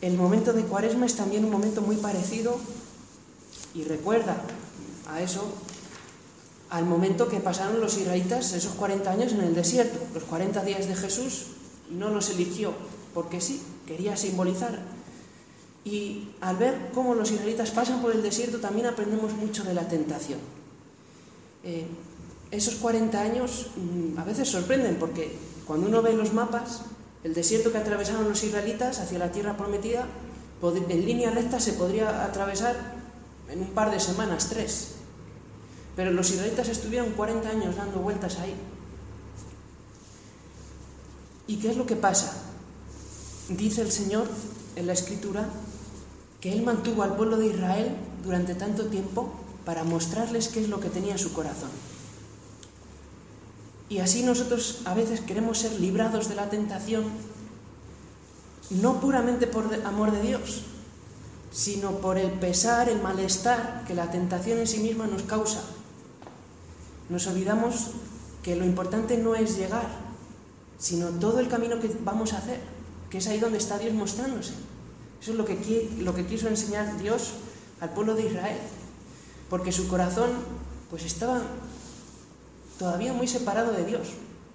El 0.00 0.16
momento 0.16 0.54
de 0.54 0.62
Cuaresma 0.62 1.06
es 1.06 1.14
también 1.14 1.44
un 1.44 1.50
momento 1.50 1.82
muy 1.82 1.96
parecido 1.96 2.58
y 3.74 3.84
recuerda 3.84 4.42
a 5.06 5.20
eso, 5.20 5.44
al 6.70 6.86
momento 6.86 7.28
que 7.28 7.40
pasaron 7.40 7.80
los 7.80 7.98
israelitas 7.98 8.54
esos 8.54 8.72
40 8.72 9.10
años 9.10 9.32
en 9.32 9.42
el 9.42 9.54
desierto. 9.54 9.98
Los 10.14 10.24
40 10.24 10.64
días 10.64 10.88
de 10.88 10.96
Jesús 10.96 11.46
no 11.90 12.08
los 12.08 12.30
eligió 12.30 12.72
porque 13.12 13.40
sí, 13.40 13.60
quería 13.86 14.16
simbolizar. 14.16 14.78
Y 15.84 16.30
al 16.40 16.56
ver 16.56 16.90
cómo 16.94 17.14
los 17.14 17.30
israelitas 17.30 17.70
pasan 17.70 18.00
por 18.00 18.12
el 18.12 18.22
desierto 18.22 18.60
también 18.60 18.86
aprendemos 18.86 19.34
mucho 19.34 19.64
de 19.64 19.74
la 19.74 19.88
tentación. 19.88 20.38
Eh, 21.62 21.86
esos 22.50 22.76
40 22.76 23.20
años 23.20 23.68
mm, 23.76 24.18
a 24.18 24.24
veces 24.24 24.48
sorprenden 24.48 24.96
porque 24.96 25.36
cuando 25.66 25.86
uno 25.86 26.02
ve 26.02 26.14
los 26.14 26.32
mapas, 26.32 26.82
el 27.22 27.34
desierto 27.34 27.70
que 27.70 27.78
atravesaron 27.78 28.28
los 28.28 28.42
israelitas 28.42 28.98
hacia 28.98 29.18
la 29.18 29.30
tierra 29.30 29.56
prometida, 29.56 30.06
en 30.62 31.06
línea 31.06 31.30
recta 31.30 31.60
se 31.60 31.74
podría 31.74 32.24
atravesar 32.24 32.76
en 33.48 33.60
un 33.60 33.70
par 33.70 33.90
de 33.90 34.00
semanas, 34.00 34.48
tres. 34.50 34.94
Pero 35.96 36.10
los 36.10 36.30
israelitas 36.30 36.68
estuvieron 36.68 37.12
40 37.12 37.48
años 37.48 37.76
dando 37.76 38.00
vueltas 38.00 38.38
ahí. 38.38 38.54
¿Y 41.46 41.56
qué 41.56 41.70
es 41.70 41.76
lo 41.76 41.86
que 41.86 41.96
pasa? 41.96 42.32
Dice 43.48 43.82
el 43.82 43.90
Señor 43.90 44.28
en 44.76 44.86
la 44.86 44.92
Escritura 44.92 45.48
que 46.40 46.52
Él 46.52 46.62
mantuvo 46.62 47.02
al 47.02 47.16
pueblo 47.16 47.36
de 47.36 47.48
Israel 47.48 47.96
durante 48.22 48.54
tanto 48.54 48.86
tiempo 48.86 49.32
para 49.64 49.84
mostrarles 49.84 50.48
qué 50.48 50.60
es 50.60 50.68
lo 50.68 50.80
que 50.80 50.88
tenía 50.88 51.12
en 51.12 51.18
su 51.18 51.32
corazón. 51.32 51.70
Y 53.88 53.98
así 53.98 54.22
nosotros 54.22 54.82
a 54.84 54.94
veces 54.94 55.20
queremos 55.20 55.58
ser 55.58 55.80
librados 55.80 56.28
de 56.28 56.36
la 56.36 56.48
tentación, 56.48 57.04
no 58.70 59.00
puramente 59.00 59.46
por 59.46 59.74
amor 59.84 60.12
de 60.12 60.22
Dios, 60.22 60.62
sino 61.50 61.98
por 61.98 62.16
el 62.16 62.30
pesar, 62.30 62.88
el 62.88 63.02
malestar 63.02 63.84
que 63.86 63.94
la 63.94 64.10
tentación 64.10 64.58
en 64.58 64.68
sí 64.68 64.78
misma 64.78 65.08
nos 65.08 65.22
causa. 65.22 65.62
Nos 67.08 67.26
olvidamos 67.26 67.90
que 68.44 68.54
lo 68.54 68.64
importante 68.64 69.18
no 69.18 69.34
es 69.34 69.56
llegar, 69.56 69.88
sino 70.78 71.08
todo 71.08 71.40
el 71.40 71.48
camino 71.48 71.80
que 71.80 71.90
vamos 72.04 72.32
a 72.32 72.38
hacer, 72.38 72.60
que 73.10 73.18
es 73.18 73.26
ahí 73.26 73.40
donde 73.40 73.58
está 73.58 73.78
Dios 73.78 73.92
mostrándose. 73.92 74.52
Eso 75.20 75.32
es 75.32 75.36
lo 75.36 75.44
que, 75.44 75.90
lo 75.98 76.14
que 76.14 76.26
quiso 76.26 76.46
enseñar 76.48 76.96
Dios 76.98 77.32
al 77.80 77.90
pueblo 77.90 78.14
de 78.14 78.26
Israel, 78.26 78.58
porque 79.50 79.72
su 79.72 79.88
corazón 79.88 80.30
pues 80.88 81.04
estaba 81.04 81.42
todavía 82.78 83.12
muy 83.12 83.28
separado 83.28 83.72
de 83.72 83.84
Dios. 83.84 84.08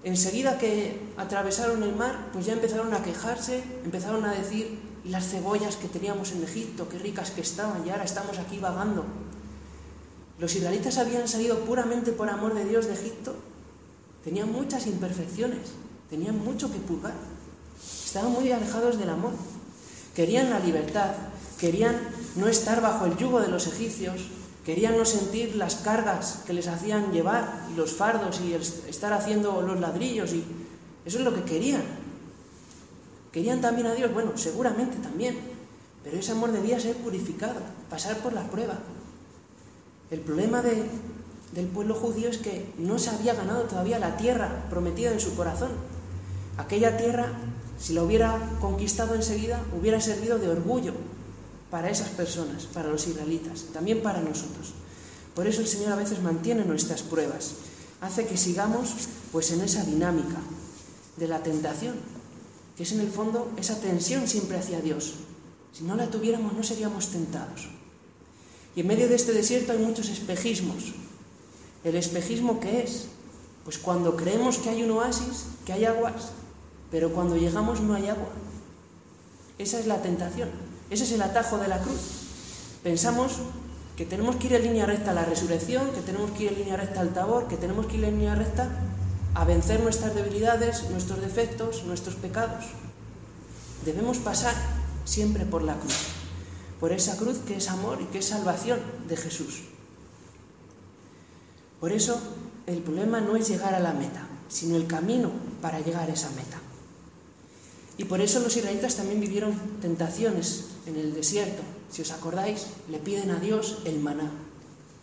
Enseguida 0.03 0.57
que 0.57 0.99
atravesaron 1.17 1.83
el 1.83 1.95
mar, 1.95 2.29
pues 2.31 2.45
ya 2.45 2.53
empezaron 2.53 2.93
a 2.93 3.03
quejarse, 3.03 3.63
empezaron 3.83 4.25
a 4.25 4.33
decir, 4.33 4.79
las 5.03 5.27
cebollas 5.29 5.75
que 5.75 5.87
teníamos 5.87 6.31
en 6.31 6.43
Egipto, 6.43 6.87
qué 6.89 6.97
ricas 6.97 7.31
que 7.31 7.41
estaban, 7.41 7.85
y 7.85 7.89
ahora 7.89 8.03
estamos 8.03 8.39
aquí 8.39 8.57
vagando. 8.57 9.05
Los 10.39 10.55
israelitas 10.55 10.97
habían 10.97 11.27
salido 11.27 11.59
puramente 11.59 12.11
por 12.11 12.29
amor 12.29 12.55
de 12.55 12.65
Dios 12.65 12.87
de 12.87 12.93
Egipto, 12.93 13.35
tenían 14.23 14.51
muchas 14.51 14.87
imperfecciones, 14.87 15.71
tenían 16.09 16.37
mucho 16.43 16.71
que 16.71 16.79
purgar, 16.79 17.13
estaban 18.05 18.31
muy 18.31 18.51
alejados 18.51 18.97
del 18.97 19.09
amor, 19.09 19.31
querían 20.15 20.49
la 20.49 20.59
libertad, 20.59 21.11
querían 21.59 21.99
no 22.35 22.47
estar 22.47 22.81
bajo 22.81 23.05
el 23.05 23.17
yugo 23.17 23.39
de 23.39 23.47
los 23.47 23.67
egipcios, 23.67 24.21
Querían 24.65 24.97
no 24.97 25.05
sentir 25.05 25.55
las 25.55 25.75
cargas 25.75 26.41
que 26.47 26.53
les 26.53 26.67
hacían 26.67 27.11
llevar 27.11 27.67
y 27.71 27.75
los 27.75 27.93
fardos 27.93 28.41
y 28.41 28.53
estar 28.89 29.13
haciendo 29.13 29.61
los 29.61 29.79
ladrillos 29.79 30.33
y 30.33 30.43
eso 31.05 31.19
es 31.19 31.23
lo 31.23 31.35
que 31.35 31.43
querían. 31.43 31.83
Querían 33.31 33.61
también 33.61 33.85
a 33.85 33.93
Dios, 33.93 34.11
bueno, 34.11 34.31
seguramente 34.37 34.97
también, 34.97 35.37
pero 36.03 36.17
ese 36.17 36.31
amor 36.31 36.51
debía 36.51 36.79
ser 36.79 36.95
purificado, 36.95 37.59
pasar 37.91 38.17
por 38.17 38.33
la 38.33 38.49
prueba. 38.49 38.79
El 40.09 40.21
problema 40.21 40.63
del 40.63 41.67
pueblo 41.67 41.93
judío 41.93 42.29
es 42.29 42.39
que 42.39 42.73
no 42.79 42.97
se 42.97 43.11
había 43.11 43.35
ganado 43.35 43.63
todavía 43.63 43.99
la 43.99 44.17
tierra 44.17 44.65
prometida 44.71 45.11
en 45.11 45.19
su 45.19 45.35
corazón. 45.35 45.69
Aquella 46.57 46.97
tierra, 46.97 47.27
si 47.77 47.93
la 47.93 48.01
hubiera 48.01 48.39
conquistado 48.59 49.13
enseguida, 49.13 49.61
hubiera 49.79 50.01
servido 50.01 50.39
de 50.39 50.49
orgullo 50.49 50.93
para 51.75 51.89
esas 51.89 52.07
personas, 52.07 52.67
para 52.67 52.87
los 52.87 53.05
israelitas, 53.05 53.65
también 53.73 54.01
para 54.01 54.21
nosotros. 54.21 54.71
Por 55.33 55.45
eso 55.45 55.59
el 55.59 55.67
Señor 55.67 55.91
a 55.91 55.97
veces 55.97 56.21
mantiene 56.21 56.63
nuestras 56.63 57.03
pruebas, 57.03 57.51
hace 57.99 58.25
que 58.25 58.37
sigamos 58.37 58.93
pues 59.33 59.51
en 59.51 59.59
esa 59.59 59.83
dinámica 59.83 60.37
de 61.17 61.27
la 61.27 61.43
tentación, 61.43 61.95
que 62.77 62.83
es 62.83 62.93
en 62.93 63.01
el 63.01 63.11
fondo 63.11 63.51
esa 63.57 63.77
tensión 63.81 64.25
siempre 64.25 64.57
hacia 64.57 64.79
Dios. 64.79 65.15
Si 65.73 65.83
no 65.83 65.97
la 65.97 66.09
tuviéramos 66.09 66.53
no 66.53 66.63
seríamos 66.63 67.09
tentados. 67.09 67.67
Y 68.73 68.79
en 68.79 68.87
medio 68.87 69.09
de 69.09 69.15
este 69.15 69.33
desierto 69.33 69.73
hay 69.73 69.79
muchos 69.79 70.07
espejismos. 70.07 70.93
¿El 71.83 71.97
espejismo 71.97 72.61
qué 72.61 72.83
es? 72.83 73.07
Pues 73.65 73.79
cuando 73.79 74.15
creemos 74.15 74.59
que 74.59 74.69
hay 74.69 74.81
un 74.81 74.91
oasis, 74.91 75.47
que 75.65 75.73
hay 75.73 75.83
aguas, 75.83 76.31
pero 76.89 77.11
cuando 77.11 77.35
llegamos 77.35 77.81
no 77.81 77.95
hay 77.95 78.07
agua. 78.07 78.31
Esa 79.57 79.77
es 79.77 79.87
la 79.87 80.01
tentación. 80.01 80.64
Ese 80.95 81.03
es 81.03 81.11
el 81.11 81.21
atajo 81.23 81.57
de 81.57 81.67
la 81.67 81.79
cruz. 81.79 81.99
Pensamos 82.81 83.33
que 83.97 84.05
tenemos 84.05 84.37
que 84.37 84.47
ir 84.47 84.53
en 84.53 84.63
línea 84.63 84.85
recta 84.85 85.11
a 85.11 85.13
la 85.13 85.25
resurrección, 85.25 85.91
que 85.91 85.99
tenemos 85.99 86.31
que 86.31 86.45
ir 86.45 86.53
en 86.53 86.59
línea 86.59 86.77
recta 86.77 87.01
al 87.01 87.13
tabor, 87.13 87.49
que 87.49 87.57
tenemos 87.57 87.87
que 87.87 87.97
ir 87.97 88.05
en 88.05 88.15
línea 88.15 88.33
recta 88.33 88.69
a 89.33 89.43
vencer 89.43 89.81
nuestras 89.81 90.15
debilidades, 90.15 90.89
nuestros 90.91 91.19
defectos, 91.19 91.83
nuestros 91.83 92.15
pecados. 92.15 92.63
Debemos 93.83 94.19
pasar 94.19 94.55
siempre 95.03 95.43
por 95.45 95.63
la 95.63 95.75
cruz, 95.75 95.97
por 96.79 96.93
esa 96.93 97.17
cruz 97.17 97.39
que 97.45 97.57
es 97.57 97.69
amor 97.69 97.97
y 98.01 98.05
que 98.05 98.19
es 98.19 98.27
salvación 98.27 98.79
de 99.09 99.17
Jesús. 99.17 99.63
Por 101.81 101.91
eso 101.91 102.21
el 102.67 102.77
problema 102.77 103.19
no 103.19 103.35
es 103.35 103.49
llegar 103.49 103.75
a 103.75 103.81
la 103.81 103.91
meta, 103.91 104.29
sino 104.47 104.77
el 104.77 104.87
camino 104.87 105.29
para 105.61 105.81
llegar 105.81 106.09
a 106.09 106.13
esa 106.13 106.29
meta. 106.29 106.57
Y 107.97 108.05
por 108.05 108.21
eso 108.21 108.39
los 108.39 108.55
israelitas 108.55 108.95
también 108.95 109.19
vivieron 109.19 109.59
tentaciones 109.81 110.67
en 110.85 110.95
el 110.95 111.13
desierto. 111.13 111.63
Si 111.89 112.01
os 112.01 112.11
acordáis, 112.11 112.67
le 112.89 112.99
piden 112.99 113.31
a 113.31 113.39
Dios 113.39 113.79
el 113.85 113.99
maná, 113.99 114.31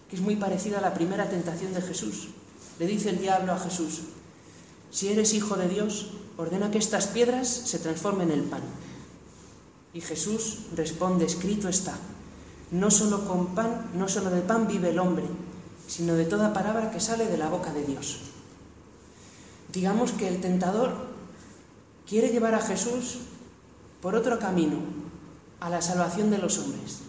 que 0.09 0.17
es 0.17 0.23
muy 0.23 0.37
parecida 0.37 0.79
a 0.79 0.83
la 0.83 0.95
primera 0.95 1.29
tentación 1.29 1.73
de 1.75 1.83
Jesús. 1.83 2.29
Le 2.79 2.87
dice 2.87 3.11
el 3.11 3.19
diablo 3.19 3.53
a 3.53 3.59
Jesús, 3.59 4.03
si 4.91 5.09
eres 5.09 5.33
hijo 5.33 5.57
de 5.57 5.69
Dios, 5.69 6.11
ordena 6.37 6.71
que 6.71 6.79
estas 6.79 7.07
piedras 7.07 7.49
se 7.49 7.79
transformen 7.79 8.31
en 8.31 8.51
pan. 8.51 8.63
Y 9.95 10.01
Jesús 10.01 10.67
responde, 10.75 11.25
escrito 11.25 11.69
está, 11.69 11.97
no 12.71 12.91
solo 12.91 13.27
con 13.27 13.55
pan, 13.55 13.91
no 13.95 14.09
solo 14.09 14.31
de 14.31 14.43
pan 14.43 14.67
vive 14.67 14.91
el 14.91 14.99
hombre, 14.99 15.25
sino 15.87 16.15
de 16.15 16.25
toda 16.25 16.53
palabra 16.53 16.91
que 16.91 17.01
sale 17.01 17.27
de 17.27 17.39
la 17.39 17.49
boca 17.49 17.73
de 17.73 17.85
Dios. 17.85 18.21
Digamos 19.73 20.13
que 20.13 20.29
el 20.29 20.41
tentador 20.41 20.93
quiere 22.07 22.29
llevar 22.29 22.55
a 22.55 22.61
Jesús 22.61 23.19
por 24.01 24.15
otro 24.15 24.39
camino, 24.39 24.79
a 25.63 25.71
la 25.71 25.81
salvación 25.81 26.29
de 26.31 26.39
los 26.39 26.59
hombres, 26.59 27.03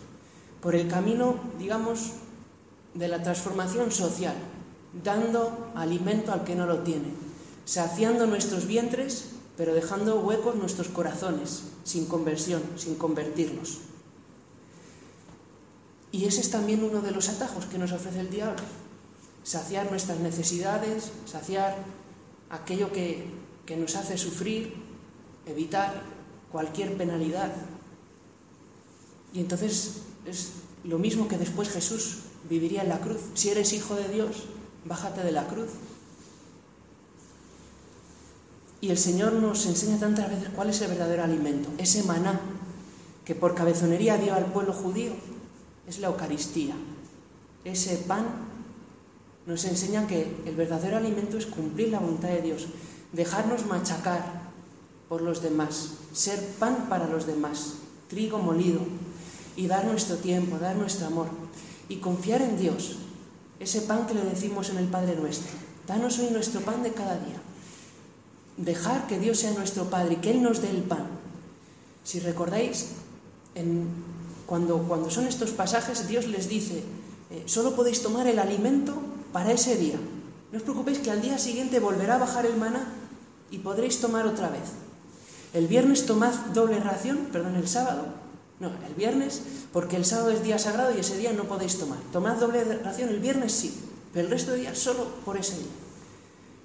por 0.62 0.76
el 0.76 0.88
camino, 0.88 1.40
digamos, 1.58 2.12
de 2.94 3.08
la 3.08 3.24
transformación 3.24 3.92
social, 3.92 4.36
dando 5.04 5.72
alimento 5.74 6.32
al 6.32 6.44
que 6.44 6.54
no 6.54 6.68
lo 6.68 6.84
tiene, 6.84 7.10
saciando 7.66 8.28
nuestros 8.28 8.68
vientres, 8.68 9.30
pero 9.58 9.74
dejando 9.74 10.20
huecos 10.20 10.56
nuestros 10.56 10.88
corazones, 10.90 11.64
sin 11.84 12.06
conversión, 12.06 12.62
sin 12.76 12.94
convertirlos. 12.94 13.80
Y 16.12 16.26
ese 16.26 16.42
es 16.42 16.52
también 16.52 16.84
uno 16.84 17.02
de 17.02 17.10
los 17.10 17.30
atajos 17.30 17.66
que 17.66 17.80
nos 17.80 17.92
ofrece 17.92 18.20
el 18.20 18.30
diablo, 18.30 18.62
saciar 19.44 19.90
nuestras 19.90 20.20
necesidades, 20.20 21.12
saciar 21.26 21.76
aquello 22.52 22.92
que, 22.92 23.26
que 23.66 23.78
nos 23.78 23.96
hace 23.96 24.16
sufrir, 24.16 24.76
evitar 25.48 26.04
cualquier 26.52 26.96
penalidad. 26.96 27.52
Y 29.34 29.40
entonces 29.40 30.02
es 30.26 30.52
lo 30.84 31.00
mismo 31.00 31.28
que 31.28 31.38
después 31.38 31.70
Jesús 31.70 32.20
viviría 32.50 32.84
en 32.84 32.90
la 32.90 33.00
cruz. 33.00 33.20
Si 33.34 33.50
eres 33.50 33.74
hijo 33.74 33.96
de 33.96 34.08
Dios, 34.10 34.44
bájate 34.86 35.24
de 35.24 35.32
la 35.32 35.48
cruz. 35.48 35.70
Y 38.82 38.90
el 38.90 38.98
Señor 38.98 39.34
nos 39.34 39.66
enseña 39.66 39.98
tantas 39.98 40.30
veces 40.30 40.50
cuál 40.56 40.70
es 40.70 40.82
el 40.82 40.90
verdadero 40.90 41.24
alimento, 41.24 41.70
ese 41.78 42.04
maná 42.04 42.40
que 43.24 43.34
por 43.34 43.56
cabezonería 43.56 44.18
dio 44.18 44.34
al 44.34 44.48
pueblo 44.48 44.74
judío, 44.74 45.14
es 45.88 46.00
la 46.00 46.08
Eucaristía. 46.08 46.76
Ese 47.64 47.96
pan 47.98 48.26
nos 49.46 49.64
enseña 49.64 50.06
que 50.06 50.36
el 50.46 50.56
verdadero 50.56 50.98
alimento 50.98 51.38
es 51.38 51.46
cumplir 51.46 51.90
la 51.90 52.00
voluntad 52.00 52.28
de 52.28 52.42
Dios, 52.42 52.68
dejarnos 53.14 53.66
machacar 53.66 54.52
por 55.08 55.22
los 55.22 55.42
demás, 55.42 55.92
ser 56.12 56.46
pan 56.60 56.88
para 56.90 57.08
los 57.08 57.26
demás, 57.26 57.76
trigo 58.10 58.40
molido, 58.40 58.82
y 59.56 59.68
dar 59.68 59.86
nuestro 59.86 60.18
tiempo, 60.18 60.58
dar 60.58 60.76
nuestro 60.76 61.08
amor, 61.08 61.28
y 61.90 61.98
confiar 61.98 62.42
en 62.42 62.58
Dios, 62.58 62.98
ese 63.60 63.82
pan 63.82 64.08
que 64.08 64.14
le 64.14 64.24
decimos 64.24 64.70
en 64.70 64.78
el 64.78 64.88
Padre 64.88 65.16
nuestro. 65.16 65.52
Danos 65.88 66.20
hoy 66.20 66.30
nuestro 66.32 66.62
pan 66.62 66.84
de 66.84 66.92
cada 66.92 67.18
día. 67.18 67.42
Dejar 68.58 69.08
que 69.08 69.20
Dios 69.20 69.40
sea 69.40 69.52
nuestro 69.52 69.90
Padre 69.90 70.14
y 70.14 70.18
que 70.18 70.32
Él 70.32 70.42
nos 70.42 70.62
dé 70.62 70.70
el 70.70 70.84
pan. 70.84 71.08
Si 72.04 72.20
recordáis, 72.20 72.90
cuando, 74.46 74.80
cuando 74.80 75.10
son 75.10 75.28
estos 75.28 75.52
pasajes, 75.52 76.08
Dios 76.08 76.28
les 76.28 76.50
dice, 76.50 76.84
eh, 77.32 77.44
solo 77.46 77.76
podéis 77.76 78.02
tomar 78.02 78.28
el 78.28 78.40
alimento 78.40 78.94
para 79.32 79.52
ese 79.52 79.78
día. 79.78 79.98
No 80.52 80.58
os 80.58 80.64
preocupéis 80.64 81.00
que 81.00 81.12
al 81.12 81.22
día 81.22 81.38
siguiente 81.38 81.80
volverá 81.80 82.16
a 82.16 82.26
bajar 82.26 82.46
el 82.46 82.58
maná 82.58 82.86
y 83.50 83.60
podréis 83.60 84.00
tomar 84.00 84.28
otra 84.28 84.50
vez. 84.50 84.78
El 85.54 85.68
viernes 85.68 86.06
tomad 86.06 86.34
doble 86.54 86.80
ración, 86.80 87.30
perdón, 87.32 87.56
el 87.56 87.68
sábado. 87.68 88.23
No, 88.60 88.72
el 88.88 88.94
viernes, 88.96 89.42
porque 89.72 89.96
el 89.96 90.06
sábado 90.06 90.32
es 90.32 90.44
día 90.44 90.60
sagrado 90.60 90.96
y 90.96 91.00
ese 91.00 91.18
día 91.18 91.34
no 91.34 91.46
podéis 91.46 91.78
tomar. 91.80 92.00
Tomad 92.12 92.38
doble 92.38 92.64
ración 92.64 93.10
el 93.10 93.20
viernes 93.20 93.52
sí, 93.52 93.74
pero 94.14 94.26
el 94.26 94.32
resto 94.32 94.52
de 94.52 94.60
días 94.60 94.78
solo 94.78 95.06
por 95.26 95.38
ese 95.38 95.58
día. 95.58 95.72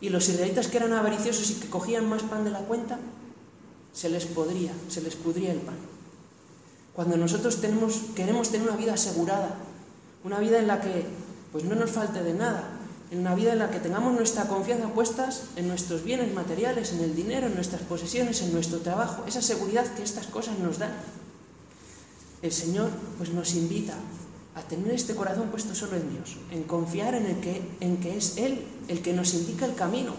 Y 0.01 0.11
los 0.11 0.29
israelitas 0.29 0.69
que 0.69 0.77
eran 0.77 0.93
avariciosos 0.93 1.51
y 1.51 1.55
que 1.55 1.69
cogían 1.69 2.09
más 2.09 2.23
pan 2.23 2.45
de 2.45 2.51
la 2.51 2.61
cuenta, 2.61 2.99
se 3.93 4.09
les 4.09 4.27
podría, 4.27 4.73
se 4.89 5.01
les 5.01 5.17
pudría 5.17 5.53
el 5.53 5.59
pan. 5.59 5.77
Cuando 6.95 7.17
nosotros 7.17 7.61
tenemos, 7.61 8.03
queremos 8.15 8.51
tener 8.51 8.69
una 8.69 8.77
vida 8.77 8.95
asegurada, 8.95 9.57
una 10.25 10.39
vida 10.39 10.59
en 10.59 10.67
la 10.67 10.81
que 10.81 11.07
pues 11.53 11.65
no 11.65 11.75
nos 11.75 11.91
falte 11.91 12.23
de 12.23 12.35
nada, 12.35 12.79
en 13.11 13.21
una 13.21 13.35
vida 13.35 13.53
en 13.53 13.59
la 13.59 13.71
que 13.71 13.81
tengamos 13.81 14.13
nuestra 14.13 14.45
confianza 14.45 14.89
puestas 14.89 15.45
en 15.57 15.69
nuestros 15.69 16.05
bienes 16.05 16.33
materiales, 16.35 16.93
en 16.93 17.01
el 17.01 17.17
dinero, 17.17 17.47
en 17.47 17.55
nuestras 17.55 17.83
posesiones, 17.83 18.43
en 18.43 18.53
nuestro 18.53 18.79
trabajo, 18.79 19.25
esa 19.27 19.41
seguridad 19.41 19.87
que 19.95 20.03
estas 20.03 20.27
cosas 20.27 20.59
nos 20.59 20.79
dan. 20.79 20.93
El 22.43 22.53
Señor 22.53 22.91
pues 23.17 23.31
nos 23.33 23.55
invita 23.55 23.95
a 24.55 24.63
tener 24.63 24.93
este 24.93 25.15
corazón 25.15 25.49
puesto 25.51 25.75
solo 25.75 25.97
en 25.97 26.11
Dios, 26.11 26.37
en 26.51 26.65
confiar 26.65 27.15
en, 27.15 27.27
el 27.27 27.41
que, 27.41 27.63
en 27.81 27.99
que 27.99 28.17
es 28.17 28.37
Él 28.37 28.65
el 28.89 29.03
que 29.03 29.13
nos 29.13 29.35
indica 29.35 29.67
el 29.67 29.75
camino 29.75 30.15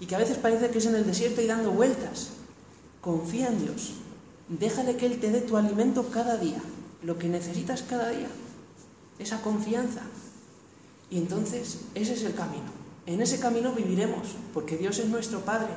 y 0.00 0.06
que 0.06 0.16
a 0.16 0.18
veces 0.18 0.38
parece 0.38 0.70
que 0.70 0.78
es 0.78 0.86
en 0.86 0.94
el 0.94 1.06
desierto 1.06 1.40
y 1.42 1.46
dando 1.46 1.70
vueltas. 1.70 2.30
Confía 3.00 3.48
en 3.48 3.60
Dios, 3.60 3.92
déjale 4.48 4.96
que 4.96 5.06
Él 5.06 5.20
te 5.20 5.30
dé 5.30 5.40
tu 5.40 5.56
alimento 5.56 6.10
cada 6.10 6.36
día, 6.36 6.60
lo 7.02 7.18
que 7.18 7.28
necesitas 7.28 7.82
cada 7.82 8.10
día, 8.10 8.28
esa 9.18 9.40
confianza, 9.40 10.02
y 11.10 11.18
entonces 11.18 11.80
ese 11.94 12.14
es 12.14 12.22
el 12.22 12.34
camino. 12.34 12.70
En 13.06 13.20
ese 13.20 13.40
camino 13.40 13.72
viviremos, 13.72 14.28
porque 14.54 14.76
Dios 14.76 14.98
es 14.98 15.08
nuestro 15.08 15.40
Padre. 15.40 15.72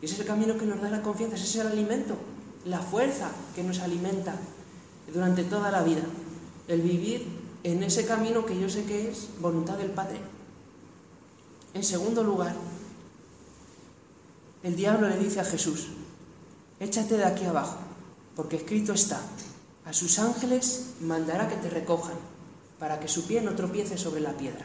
Y 0.00 0.06
ese 0.06 0.14
es 0.14 0.20
el 0.20 0.26
camino 0.26 0.56
que 0.56 0.66
nos 0.66 0.80
da 0.80 0.90
la 0.90 1.02
confianza, 1.02 1.36
ese 1.36 1.46
es 1.46 1.56
el 1.56 1.66
alimento, 1.66 2.16
la 2.64 2.78
fuerza 2.78 3.30
que 3.54 3.64
nos 3.64 3.80
alimenta 3.80 4.36
durante 5.12 5.44
toda 5.44 5.70
la 5.70 5.82
vida. 5.82 6.02
El 6.68 6.82
vivir 6.82 7.26
en 7.62 7.82
ese 7.82 8.06
camino 8.06 8.46
que 8.46 8.58
yo 8.58 8.68
sé 8.68 8.84
que 8.84 9.10
es 9.10 9.28
voluntad 9.40 9.78
del 9.78 9.90
Padre. 9.90 10.20
En 11.74 11.84
segundo 11.84 12.22
lugar, 12.22 12.54
el 14.62 14.76
diablo 14.76 15.08
le 15.08 15.18
dice 15.18 15.40
a 15.40 15.44
Jesús, 15.44 15.88
échate 16.80 17.16
de 17.16 17.24
aquí 17.24 17.44
abajo, 17.44 17.78
porque 18.34 18.56
escrito 18.56 18.92
está, 18.92 19.20
a 19.84 19.92
sus 19.92 20.18
ángeles 20.18 20.94
mandará 21.00 21.48
que 21.48 21.56
te 21.56 21.70
recojan, 21.70 22.16
para 22.78 22.98
que 22.98 23.08
su 23.08 23.26
pie 23.26 23.42
no 23.42 23.54
tropiece 23.54 23.98
sobre 23.98 24.20
la 24.20 24.36
piedra 24.36 24.64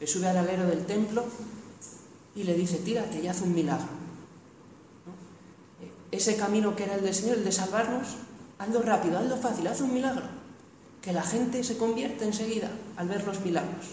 le 0.00 0.06
sube 0.06 0.28
al 0.28 0.36
alero 0.36 0.66
del 0.66 0.84
templo 0.84 1.24
y 2.34 2.42
le 2.42 2.54
dice, 2.54 2.78
tírate 2.78 3.20
y 3.20 3.28
haz 3.28 3.40
un 3.42 3.54
milagro. 3.54 3.88
Ese 6.10 6.36
camino 6.36 6.76
que 6.76 6.84
era 6.84 6.96
el 6.96 7.02
del 7.02 7.14
Señor, 7.14 7.38
el 7.38 7.44
de 7.44 7.52
salvarnos, 7.52 8.16
hazlo 8.64 8.82
rápido, 8.82 9.18
hazlo 9.18 9.36
fácil, 9.36 9.66
haz 9.66 9.80
un 9.80 9.92
milagro. 9.92 10.24
Que 11.02 11.12
la 11.12 11.22
gente 11.22 11.62
se 11.62 11.76
convierte 11.76 12.24
enseguida 12.24 12.70
al 12.96 13.08
ver 13.08 13.24
los 13.24 13.40
milagros. 13.40 13.92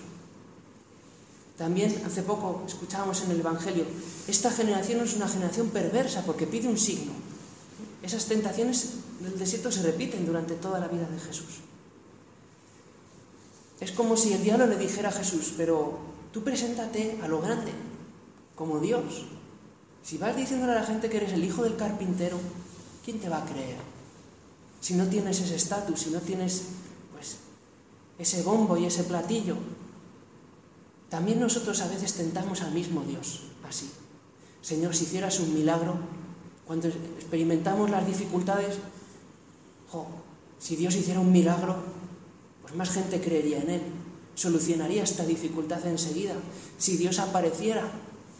También 1.57 2.01
hace 2.05 2.23
poco 2.23 2.63
escuchábamos 2.65 3.21
en 3.23 3.31
el 3.31 3.39
Evangelio, 3.39 3.85
esta 4.27 4.49
generación 4.49 5.01
es 5.01 5.15
una 5.15 5.27
generación 5.27 5.69
perversa 5.69 6.23
porque 6.25 6.47
pide 6.47 6.67
un 6.67 6.77
signo. 6.77 7.11
Esas 8.01 8.25
tentaciones 8.25 8.93
del 9.19 9.37
desierto 9.37 9.71
se 9.71 9.83
repiten 9.83 10.25
durante 10.25 10.55
toda 10.55 10.79
la 10.79 10.87
vida 10.87 11.07
de 11.07 11.19
Jesús. 11.19 11.59
Es 13.79 13.91
como 13.91 14.17
si 14.17 14.33
el 14.33 14.43
diablo 14.43 14.65
le 14.65 14.77
dijera 14.77 15.09
a 15.09 15.11
Jesús, 15.11 15.53
pero 15.57 15.99
tú 16.31 16.43
preséntate 16.43 17.19
a 17.21 17.27
lo 17.27 17.41
grande, 17.41 17.73
como 18.55 18.79
Dios. 18.79 19.25
Si 20.01 20.17
vas 20.17 20.35
diciéndole 20.35 20.71
a 20.71 20.75
la 20.75 20.83
gente 20.83 21.09
que 21.09 21.17
eres 21.17 21.33
el 21.33 21.43
hijo 21.43 21.63
del 21.63 21.75
carpintero, 21.75 22.39
¿quién 23.05 23.19
te 23.19 23.29
va 23.29 23.37
a 23.37 23.45
creer? 23.45 23.77
Si 24.81 24.95
no 24.95 25.07
tienes 25.07 25.39
ese 25.39 25.55
estatus, 25.55 26.01
si 26.01 26.09
no 26.09 26.19
tienes 26.19 26.63
pues 27.13 27.37
ese 28.17 28.43
bombo 28.43 28.75
y 28.75 28.85
ese 28.85 29.05
platillo. 29.05 29.55
También 31.09 31.39
nosotros 31.39 31.79
a 31.81 31.87
veces 31.87 32.13
tentamos 32.13 32.61
al 32.61 32.73
mismo 32.73 33.03
Dios, 33.03 33.43
así. 33.67 33.89
Señor, 34.61 34.95
si 34.95 35.05
hicieras 35.05 35.39
un 35.39 35.53
milagro, 35.53 35.95
cuando 36.65 36.87
experimentamos 36.87 37.89
las 37.89 38.05
dificultades, 38.05 38.77
si 40.59 40.75
Dios 40.75 40.95
hiciera 40.95 41.19
un 41.19 41.31
milagro, 41.31 41.75
más 42.75 42.89
gente 42.89 43.21
creería 43.21 43.59
en 43.59 43.69
Él. 43.69 43.81
Solucionaría 44.35 45.03
esta 45.03 45.25
dificultad 45.25 45.85
enseguida. 45.85 46.35
Si 46.77 46.97
Dios 46.97 47.19
apareciera 47.19 47.83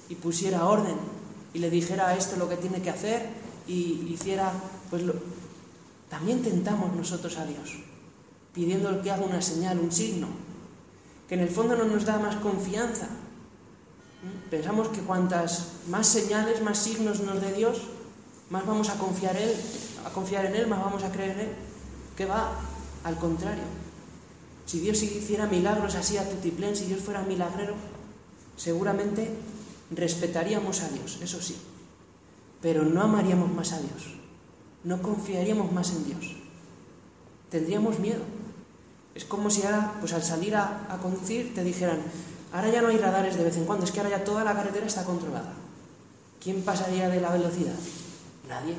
y 0.10 0.16
pusiera 0.16 0.66
orden 0.66 0.96
y 1.54 1.60
le 1.60 1.70
dijera 1.70 2.10
a 2.10 2.16
esto 2.16 2.38
lo 2.38 2.48
que 2.48 2.58
tiene 2.58 2.82
que 2.82 2.90
hacer 2.90 3.28
y 3.68 4.08
hiciera, 4.10 4.54
pues 4.90 5.04
lo... 5.04 5.14
también 6.12 6.44
tentamos 6.44 6.94
nosotros 6.94 7.38
a 7.38 7.46
Dios, 7.46 7.80
pidiendo 8.54 9.02
que 9.02 9.10
haga 9.10 9.24
una 9.24 9.42
señal, 9.42 9.80
un 9.80 9.92
signo, 9.92 10.28
que 11.30 11.36
en 11.36 11.42
el 11.42 11.50
fondo 11.50 11.78
no 11.78 11.86
nos 11.86 12.04
da 12.04 12.20
más 12.20 12.36
confianza. 12.36 13.08
Pensamos 14.52 14.90
que 14.90 15.00
cuantas 15.00 15.70
más 15.88 16.06
señales, 16.06 16.62
más 16.62 16.78
signos 16.78 17.22
nos 17.22 17.40
dé 17.42 17.54
Dios, 17.54 17.82
más 18.50 18.66
vamos 18.66 18.90
a 18.90 18.96
confiar, 18.96 19.38
él, 19.38 19.56
a 20.06 20.10
confiar 20.10 20.46
en 20.46 20.56
Él, 20.56 20.68
más 20.68 20.84
vamos 20.84 21.04
a 21.04 21.12
creer 21.12 21.32
en 21.32 21.40
Él. 21.40 21.56
Que 22.18 22.26
va 22.26 22.60
al 23.06 23.18
contrario. 23.18 23.64
Si 24.66 24.82
Dios 24.82 25.02
hiciera 25.02 25.48
milagros 25.48 25.96
así 25.96 26.18
a 26.18 26.30
tutiplén, 26.30 26.76
si 26.76 26.86
Dios 26.86 27.00
fuera 27.00 27.24
milagrero, 27.24 27.76
seguramente 28.58 29.32
respetaríamos 29.92 30.82
a 30.82 30.90
Dios, 30.90 31.20
eso 31.22 31.42
sí, 31.42 31.58
pero 32.62 32.84
no 32.84 33.02
amaríamos 33.02 33.52
más 33.52 33.74
a 33.74 33.80
Dios, 33.80 34.21
no 34.84 35.02
confiaríamos 35.02 35.72
más 35.72 35.92
en 35.92 36.06
Dios, 36.06 36.36
tendríamos 37.50 38.00
miedo. 38.00 38.22
Es 39.14 39.26
como 39.26 39.50
si 39.50 39.64
ahora, 39.64 39.96
pues 40.00 40.14
al 40.14 40.24
salir 40.24 40.56
a, 40.56 40.88
a 40.90 40.98
conducir, 40.98 41.54
te 41.54 41.64
dijeran, 41.64 42.00
ahora 42.54 42.70
ya 42.70 42.82
no 42.82 42.88
hay 42.88 42.98
radares 42.98 43.36
de 43.36 43.44
vez 43.44 43.58
en 43.58 43.66
cuando, 43.66 43.86
es 43.86 43.92
que 43.92 44.00
ahora 44.00 44.18
ya 44.18 44.24
toda 44.24 44.44
la 44.44 44.54
carretera 44.54 44.86
está 44.86 45.04
controlada. 45.04 45.54
¿Quién 46.42 46.62
pasaría 46.64 47.10
de 47.10 47.22
la 47.22 47.32
velocidad? 47.32 47.76
Nadie. 48.48 48.76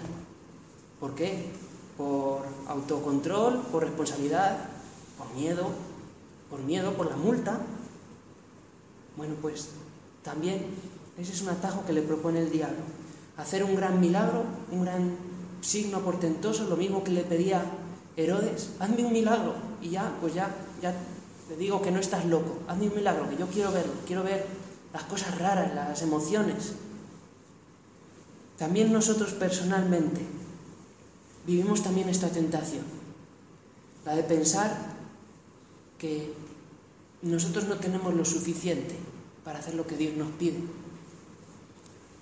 ¿Por 0.99 1.15
qué? 1.15 1.51
Por 1.97 2.43
autocontrol, 2.67 3.61
por 3.71 3.83
responsabilidad, 3.83 4.59
por 5.19 5.33
miedo, 5.35 5.71
por 6.49 6.61
miedo, 6.61 6.95
por 6.95 7.11
la 7.11 7.17
multa. 7.17 7.59
Bueno, 9.17 9.35
pues 9.41 9.69
también 10.23 10.65
ese 11.19 11.33
es 11.33 11.43
un 11.43 11.51
atajo 11.51 11.85
que 11.85 11.93
le 11.93 12.03
propone 12.03 12.41
el 12.41 12.51
diablo. 12.51 12.81
Hacer 13.37 13.65
un 13.65 13.77
gran 13.77 14.01
milagro, 14.01 14.45
un 14.71 14.83
gran 14.83 15.17
signo 15.63 16.01
portentoso, 16.01 16.65
lo 16.69 16.77
mismo 16.77 17.03
que 17.03 17.13
le 17.13 17.23
pedía 17.23 17.65
Herodes, 18.17 18.71
hazme 18.79 19.05
un 19.05 19.13
milagro 19.13 19.55
y 19.81 19.91
ya, 19.91 20.17
pues 20.21 20.35
ya, 20.35 20.55
ya 20.83 20.95
te 21.49 21.57
digo 21.57 21.81
que 21.81 21.91
no 21.91 22.01
estás 22.01 22.27
loco, 22.27 22.59
hazme 22.69 22.89
un 22.89 22.97
milagro, 22.97 23.29
que 23.29 23.37
yo 23.37 23.47
quiero 23.47 23.73
verlo, 23.73 23.93
quiero 24.07 24.23
ver 24.23 24.47
las 24.93 25.05
cosas 25.05 25.39
raras, 25.39 25.75
las 25.75 26.03
emociones. 26.03 26.75
También 28.59 28.93
nosotros 28.93 29.33
personalmente 29.33 30.21
vivimos 31.47 31.83
también 31.83 32.09
esta 32.09 32.29
tentación, 32.29 32.85
la 34.05 34.15
de 34.15 34.23
pensar 34.25 34.93
que 35.99 36.35
nosotros 37.23 37.65
no 37.67 37.77
tenemos 37.77 38.15
lo 38.15 38.25
suficiente 38.25 38.97
para 39.45 39.61
hacer 39.61 39.75
lo 39.75 39.87
que 39.87 39.97
Dios 39.97 40.17
nos 40.17 40.31
pide, 40.33 40.59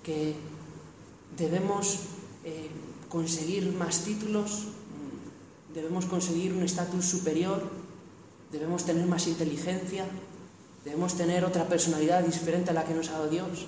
que 0.03 0.35
debemos 1.37 1.99
eh, 2.43 2.69
conseguir 3.11 3.73
más 3.73 3.99
títulos, 3.99 4.67
mm, 4.71 5.73
debemos 5.73 6.05
conseguir 6.05 6.53
un 6.53 6.63
estatus 6.63 7.05
superior, 7.05 7.61
debemos 8.51 8.85
tener 8.85 9.05
más 9.05 9.27
inteligencia, 9.27 10.05
debemos 10.85 11.15
tener 11.15 11.43
otra 11.43 11.67
personalidad 11.67 12.23
diferente 12.23 12.71
a 12.71 12.73
la 12.73 12.85
que 12.85 12.93
nos 12.93 13.09
ha 13.09 13.13
dado 13.13 13.29
Dios. 13.29 13.67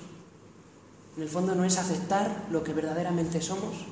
En 1.16 1.22
el 1.22 1.28
fondo 1.28 1.54
no 1.54 1.64
es 1.64 1.78
aceptar 1.78 2.46
lo 2.50 2.64
que 2.64 2.72
verdaderamente 2.72 3.40
somos, 3.42 3.86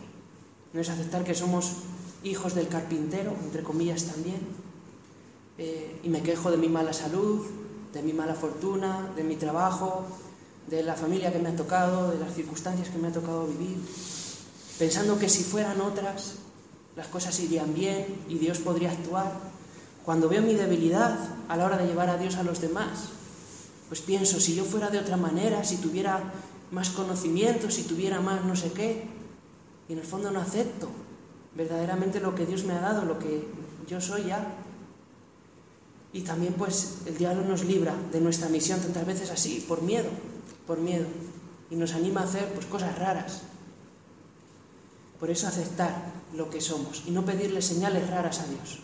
no 0.72 0.80
es 0.80 0.88
aceptar 0.88 1.22
que 1.22 1.34
somos 1.34 1.76
hijos 2.24 2.54
del 2.54 2.68
carpintero, 2.68 3.34
entre 3.44 3.62
comillas 3.62 4.04
también, 4.04 4.40
eh, 5.58 6.00
y 6.02 6.08
me 6.08 6.22
quejo 6.22 6.50
de 6.50 6.56
mi 6.56 6.68
mala 6.68 6.92
salud, 6.92 7.46
de 7.92 8.02
mi 8.02 8.14
mala 8.14 8.34
fortuna, 8.34 9.12
de 9.14 9.22
mi 9.22 9.36
trabajo, 9.36 10.06
de 10.68 10.82
la 10.82 10.94
familia 10.94 11.30
que 11.32 11.38
me 11.38 11.50
ha 11.50 11.56
tocado, 11.56 12.10
de 12.10 12.18
las 12.18 12.34
circunstancias 12.34 12.88
que 12.88 12.98
me 12.98 13.08
ha 13.08 13.12
tocado 13.12 13.46
vivir, 13.46 13.76
pensando 14.78 15.18
que 15.18 15.28
si 15.28 15.44
fueran 15.44 15.80
otras, 15.80 16.34
las 16.96 17.06
cosas 17.06 17.38
irían 17.40 17.74
bien 17.74 18.06
y 18.28 18.38
Dios 18.38 18.58
podría 18.58 18.92
actuar. 18.92 19.32
Cuando 20.04 20.28
veo 20.28 20.42
mi 20.42 20.54
debilidad 20.54 21.16
a 21.48 21.56
la 21.56 21.64
hora 21.64 21.78
de 21.78 21.86
llevar 21.86 22.10
a 22.10 22.18
Dios 22.18 22.36
a 22.36 22.42
los 22.42 22.60
demás, 22.60 23.08
pues 23.88 24.00
pienso, 24.00 24.40
si 24.40 24.54
yo 24.54 24.64
fuera 24.64 24.90
de 24.90 24.98
otra 24.98 25.16
manera, 25.16 25.64
si 25.64 25.76
tuviera 25.76 26.32
más 26.70 26.90
conocimiento, 26.90 27.70
si 27.70 27.82
tuviera 27.82 28.20
más 28.20 28.44
no 28.44 28.56
sé 28.56 28.72
qué, 28.72 29.04
y 29.88 29.92
en 29.92 29.98
el 29.98 30.04
fondo 30.04 30.30
no 30.30 30.40
acepto 30.40 30.88
verdaderamente 31.54 32.20
lo 32.20 32.34
que 32.34 32.46
Dios 32.46 32.64
me 32.64 32.72
ha 32.72 32.80
dado, 32.80 33.04
lo 33.04 33.18
que 33.18 33.46
yo 33.86 34.00
soy 34.00 34.24
ya. 34.24 34.54
Y 36.12 36.22
también 36.22 36.54
pues 36.54 37.02
el 37.06 37.16
diablo 37.16 37.44
nos 37.44 37.64
libra 37.64 37.94
de 38.10 38.20
nuestra 38.20 38.48
misión 38.48 38.80
tantas 38.80 39.06
veces 39.06 39.30
así, 39.30 39.64
por 39.66 39.82
miedo, 39.82 40.08
por 40.66 40.78
miedo, 40.78 41.06
y 41.70 41.76
nos 41.76 41.94
anima 41.94 42.20
a 42.20 42.24
hacer 42.24 42.52
pues 42.54 42.66
cosas 42.66 42.98
raras. 42.98 43.42
Por 45.22 45.30
eso 45.30 45.46
aceptar 45.46 45.94
lo 46.34 46.50
que 46.50 46.60
somos 46.60 47.04
y 47.06 47.12
no 47.12 47.24
pedirle 47.24 47.62
señales 47.62 48.10
raras 48.10 48.40
a 48.40 48.46
Dios. 48.48 48.80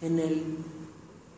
En 0.00 0.18
el 0.18 0.56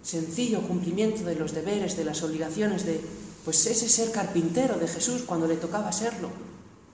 sencillo 0.00 0.62
cumplimiento 0.62 1.24
de 1.24 1.34
los 1.34 1.50
deberes, 1.50 1.96
de 1.96 2.04
las 2.04 2.22
obligaciones, 2.22 2.86
de 2.86 3.00
pues 3.44 3.66
ese 3.66 3.88
ser 3.88 4.12
carpintero 4.12 4.78
de 4.78 4.86
Jesús 4.86 5.22
cuando 5.26 5.48
le 5.48 5.56
tocaba 5.56 5.90
serlo. 5.90 6.30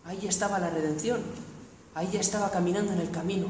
Ahí 0.06 0.26
estaba 0.26 0.58
la 0.58 0.70
redención, 0.70 1.20
ahí 1.94 2.08
ya 2.10 2.20
estaba 2.20 2.50
caminando 2.50 2.94
en 2.94 3.00
el 3.00 3.10
camino. 3.10 3.48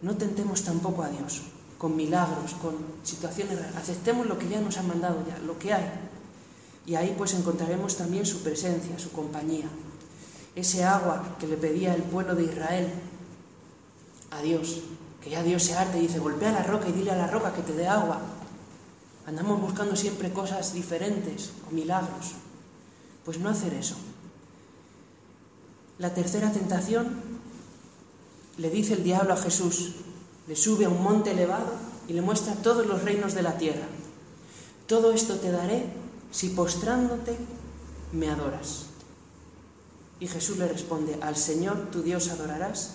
No 0.00 0.16
tentemos 0.16 0.62
tampoco 0.62 1.02
a 1.02 1.10
Dios 1.10 1.42
con 1.76 1.94
milagros, 1.94 2.54
con 2.54 2.74
situaciones 3.02 3.58
raras. 3.58 3.76
Aceptemos 3.76 4.26
lo 4.26 4.38
que 4.38 4.48
ya 4.48 4.62
nos 4.62 4.78
ha 4.78 4.82
mandado 4.82 5.22
ya, 5.28 5.38
lo 5.40 5.58
que 5.58 5.74
hay. 5.74 5.90
Y 6.86 6.94
ahí 6.94 7.14
pues 7.18 7.34
encontraremos 7.34 7.98
también 7.98 8.24
su 8.24 8.38
presencia, 8.42 8.98
su 8.98 9.12
compañía. 9.12 9.68
Ese 10.54 10.84
agua 10.84 11.36
que 11.38 11.46
le 11.46 11.56
pedía 11.56 11.94
el 11.94 12.02
pueblo 12.02 12.34
de 12.34 12.44
Israel 12.44 12.88
a 14.30 14.42
Dios, 14.42 14.82
que 15.22 15.30
ya 15.30 15.42
Dios 15.42 15.62
se 15.62 15.74
arte 15.74 15.98
y 15.98 16.02
dice, 16.02 16.18
golpea 16.18 16.52
la 16.52 16.62
roca 16.62 16.88
y 16.88 16.92
dile 16.92 17.10
a 17.10 17.16
la 17.16 17.26
roca 17.26 17.52
que 17.54 17.62
te 17.62 17.72
dé 17.72 17.86
agua. 17.86 18.20
Andamos 19.26 19.60
buscando 19.60 19.96
siempre 19.96 20.32
cosas 20.32 20.74
diferentes 20.74 21.52
o 21.68 21.74
milagros. 21.74 22.32
Pues 23.24 23.38
no 23.38 23.48
hacer 23.48 23.72
eso. 23.74 23.96
La 25.98 26.12
tercera 26.12 26.50
tentación 26.50 27.20
le 28.58 28.70
dice 28.70 28.94
el 28.94 29.04
diablo 29.04 29.34
a 29.34 29.36
Jesús, 29.36 29.94
le 30.48 30.56
sube 30.56 30.84
a 30.84 30.88
un 30.88 31.02
monte 31.02 31.30
elevado 31.30 31.72
y 32.08 32.12
le 32.12 32.22
muestra 32.22 32.54
todos 32.54 32.86
los 32.86 33.02
reinos 33.02 33.34
de 33.34 33.42
la 33.42 33.56
tierra. 33.56 33.86
Todo 34.86 35.12
esto 35.12 35.36
te 35.36 35.50
daré 35.50 35.86
si 36.30 36.48
postrándote 36.48 37.36
me 38.12 38.28
adoras. 38.28 38.91
Y 40.22 40.28
Jesús 40.28 40.56
le 40.56 40.68
responde, 40.68 41.18
al 41.20 41.34
Señor 41.34 41.90
tu 41.90 42.00
Dios 42.00 42.28
adorarás 42.28 42.92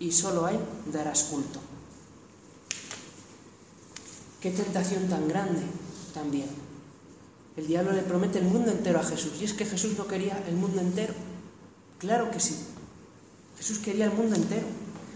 y 0.00 0.10
solo 0.10 0.44
a 0.44 0.50
Él 0.50 0.58
darás 0.92 1.22
culto. 1.22 1.60
Qué 4.40 4.50
tentación 4.50 5.08
tan 5.08 5.28
grande 5.28 5.62
también. 6.12 6.48
El 7.56 7.68
diablo 7.68 7.92
le 7.92 8.02
promete 8.02 8.40
el 8.40 8.46
mundo 8.46 8.72
entero 8.72 8.98
a 8.98 9.04
Jesús. 9.04 9.34
Y 9.40 9.44
es 9.44 9.52
que 9.52 9.64
Jesús 9.64 9.96
no 9.96 10.08
quería 10.08 10.42
el 10.48 10.56
mundo 10.56 10.80
entero. 10.80 11.14
Claro 12.00 12.32
que 12.32 12.40
sí. 12.40 12.56
Jesús 13.56 13.78
quería 13.78 14.06
el 14.06 14.12
mundo 14.12 14.34
entero. 14.34 14.66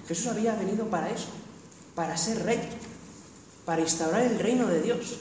Jesús 0.06 0.28
había 0.28 0.54
venido 0.54 0.88
para 0.88 1.10
eso, 1.10 1.26
para 1.96 2.16
ser 2.16 2.44
rey, 2.44 2.60
para 3.64 3.82
instaurar 3.82 4.22
el 4.22 4.38
reino 4.38 4.68
de 4.68 4.80
Dios. 4.80 5.16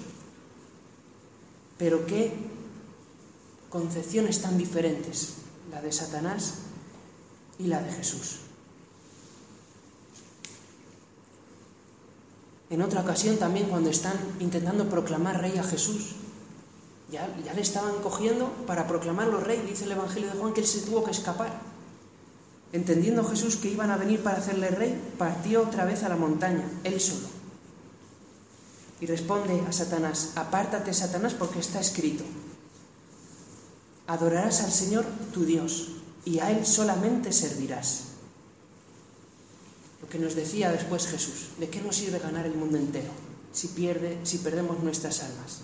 Pero 1.80 2.06
qué 2.06 2.32
concepciones 3.71 4.39
tan 4.43 4.56
diferentes, 4.56 5.46
la 5.78 5.84
de 5.84 5.92
Satanás 5.92 6.56
y 7.60 7.68
la 7.68 7.80
de 7.84 7.92
Jesús. 7.92 8.38
En 12.72 12.82
otra 12.82 13.02
ocasión 13.02 13.38
también 13.38 13.70
cuando 13.70 13.92
están 13.92 14.18
intentando 14.40 14.90
proclamar 14.90 15.40
rey 15.40 15.56
a 15.60 15.63
Jesús, 15.63 16.16
ya, 17.12 17.30
ya, 17.46 17.54
le 17.54 17.62
estaban 17.62 18.02
cogiendo 18.02 18.50
para 18.66 18.88
proclamarlo 18.88 19.40
rey, 19.40 19.63
dice 19.70 19.86
el 19.86 19.92
Evangelio 19.92 20.32
de 20.32 20.40
Juan 20.40 20.54
que 20.54 20.62
él 20.62 20.68
se 20.68 20.82
tuvo 20.82 21.04
que 21.04 21.12
escapar. 21.12 21.54
Entendiendo 22.74 23.24
Jesús 23.24 23.56
que 23.58 23.70
iban 23.70 23.92
a 23.92 23.98
venir 23.98 24.24
para 24.24 24.40
hacerle 24.40 24.70
rey, 24.70 25.00
partió 25.18 25.62
otra 25.62 25.86
vez 25.86 26.02
a 26.04 26.10
la 26.10 26.18
montaña, 26.18 26.68
él 26.84 27.00
solo. 27.00 27.28
Y 29.00 29.06
responde 29.06 29.62
a 29.70 29.72
Satanás, 29.72 30.32
apártate 30.36 30.92
Satanás 30.92 31.36
porque 31.36 31.60
está 31.60 31.80
escrito, 31.80 32.24
adorarás 34.08 34.62
al 34.62 34.72
Señor 34.72 35.06
tu 35.34 35.46
Dios 35.46 35.89
y 36.26 36.39
a 36.39 36.52
Él 36.52 36.65
solamente 36.65 37.32
servirás. 37.32 38.04
Lo 40.02 40.10
que 40.10 40.20
nos 40.20 40.36
decía 40.36 40.72
después 40.72 41.08
Jesús, 41.08 41.50
¿de 41.60 41.70
qué 41.70 41.82
nos 41.82 41.98
sirve 41.98 42.20
ganar 42.20 42.46
el 42.46 42.56
mundo 42.56 42.78
entero 42.78 43.12
si, 43.52 43.70
pierde, 43.70 44.17
si 44.24 44.39
perdemos 44.39 44.82
nuestras 44.82 45.22
almas? 45.24 45.62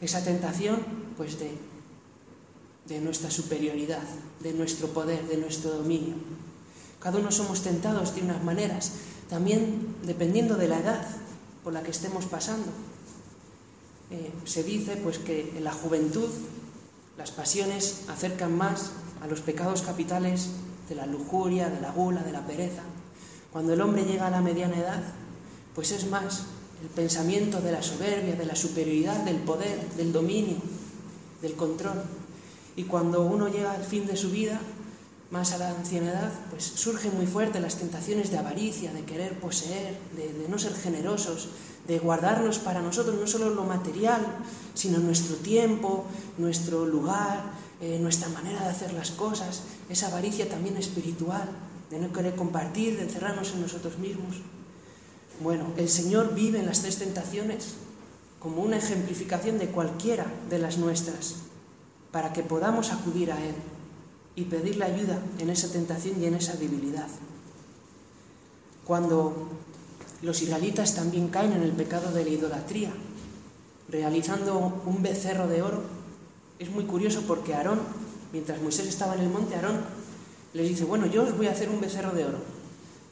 Esa 0.00 0.24
tentación, 0.24 0.80
pues 1.16 1.36
de, 1.38 3.00
nuestra 3.00 3.30
superioridad, 3.30 4.02
de 4.40 4.52
nuestro 4.52 4.88
poder, 4.88 5.28
de 5.28 5.36
nuestro 5.36 5.70
dominio. 5.70 6.14
Cada 6.98 7.18
uno 7.18 7.30
somos 7.30 7.62
tentados 7.62 8.14
de 8.14 8.22
unas 8.22 8.42
maneras, 8.42 8.92
también 9.28 9.94
dependiendo 10.02 10.56
de 10.56 10.68
la 10.68 10.80
edad 10.80 11.06
por 11.62 11.72
la 11.72 11.82
que 11.82 11.92
estemos 11.92 12.24
pasando. 12.26 12.66
Eh, 14.10 14.32
se 14.44 14.64
dice 14.64 14.96
pues 14.96 15.18
que 15.18 15.52
en 15.56 15.62
la 15.62 15.72
juventud 15.72 16.28
las 17.20 17.32
pasiones 17.32 18.04
acercan 18.08 18.56
más 18.56 18.92
a 19.20 19.26
los 19.26 19.42
pecados 19.42 19.82
capitales 19.82 20.48
de 20.88 20.94
la 20.94 21.04
lujuria, 21.04 21.68
de 21.68 21.78
la 21.78 21.92
gula, 21.92 22.22
de 22.22 22.32
la 22.32 22.46
pereza. 22.46 22.80
Cuando 23.52 23.74
el 23.74 23.82
hombre 23.82 24.06
llega 24.06 24.28
a 24.28 24.30
la 24.30 24.40
mediana 24.40 24.78
edad, 24.78 25.02
pues 25.74 25.92
es 25.92 26.08
más 26.08 26.44
el 26.82 26.88
pensamiento 26.88 27.60
de 27.60 27.72
la 27.72 27.82
soberbia, 27.82 28.36
de 28.36 28.46
la 28.46 28.56
superioridad, 28.56 29.22
del 29.22 29.36
poder, 29.36 29.86
del 29.98 30.14
dominio, 30.14 30.56
del 31.42 31.56
control. 31.56 32.02
Y 32.74 32.84
cuando 32.84 33.20
uno 33.20 33.48
llega 33.48 33.72
al 33.72 33.84
fin 33.84 34.06
de 34.06 34.16
su 34.16 34.30
vida, 34.30 34.58
más 35.30 35.52
a 35.52 35.58
la 35.58 35.68
ancianidad, 35.68 36.32
pues 36.48 36.64
surgen 36.64 37.14
muy 37.18 37.26
fuertes 37.26 37.60
las 37.60 37.76
tentaciones 37.76 38.30
de 38.30 38.38
avaricia, 38.38 38.94
de 38.94 39.04
querer 39.04 39.38
poseer, 39.38 39.94
de, 40.16 40.48
no 40.48 40.58
ser 40.58 40.74
generosos, 40.74 41.50
de 41.90 41.98
guardarnos 41.98 42.60
para 42.60 42.80
nosotros 42.80 43.16
no 43.18 43.26
solo 43.26 43.50
lo 43.50 43.64
material, 43.64 44.24
sino 44.74 45.00
nuestro 45.00 45.34
tiempo, 45.34 46.04
nuestro 46.38 46.86
lugar, 46.86 47.50
eh, 47.80 47.98
nuestra 47.98 48.28
manera 48.28 48.62
de 48.62 48.68
hacer 48.68 48.92
las 48.92 49.10
cosas, 49.10 49.62
esa 49.88 50.06
avaricia 50.06 50.48
también 50.48 50.76
espiritual, 50.76 51.48
de 51.90 51.98
no 51.98 52.12
querer 52.12 52.36
compartir, 52.36 52.96
de 52.96 53.02
encerrarnos 53.02 53.50
en 53.54 53.62
nosotros 53.62 53.98
mismos. 53.98 54.36
Bueno, 55.40 55.64
el 55.76 55.88
Señor 55.88 56.32
vive 56.32 56.60
en 56.60 56.66
las 56.66 56.82
tres 56.82 56.98
tentaciones 56.98 57.74
como 58.38 58.62
una 58.62 58.76
ejemplificación 58.76 59.58
de 59.58 59.66
cualquiera 59.66 60.26
de 60.48 60.60
las 60.60 60.78
nuestras, 60.78 61.38
para 62.12 62.32
que 62.32 62.44
podamos 62.44 62.92
acudir 62.92 63.32
a 63.32 63.44
Él 63.44 63.56
y 64.36 64.44
pedirle 64.44 64.84
ayuda 64.84 65.20
en 65.40 65.50
esa 65.50 65.72
tentación 65.72 66.22
y 66.22 66.26
en 66.26 66.34
esa 66.34 66.52
debilidad. 66.52 67.08
Cuando 68.84 69.48
los 70.22 70.42
israelitas 70.42 70.94
también 70.94 71.28
caen 71.28 71.52
en 71.52 71.62
el 71.62 71.72
pecado 71.72 72.12
de 72.12 72.24
la 72.24 72.30
idolatría, 72.30 72.92
realizando 73.88 74.82
un 74.86 75.02
becerro 75.02 75.48
de 75.48 75.62
oro, 75.62 75.82
es 76.58 76.70
muy 76.70 76.84
curioso 76.84 77.22
porque 77.26 77.54
Aarón, 77.54 77.80
mientras 78.32 78.60
Moisés 78.60 78.86
estaba 78.86 79.14
en 79.14 79.22
el 79.22 79.30
monte, 79.30 79.54
Aarón 79.54 79.80
les 80.52 80.68
dice, 80.68 80.84
bueno, 80.84 81.06
yo 81.06 81.22
os 81.22 81.36
voy 81.36 81.46
a 81.46 81.52
hacer 81.52 81.70
un 81.70 81.80
becerro 81.80 82.12
de 82.12 82.24
oro, 82.24 82.38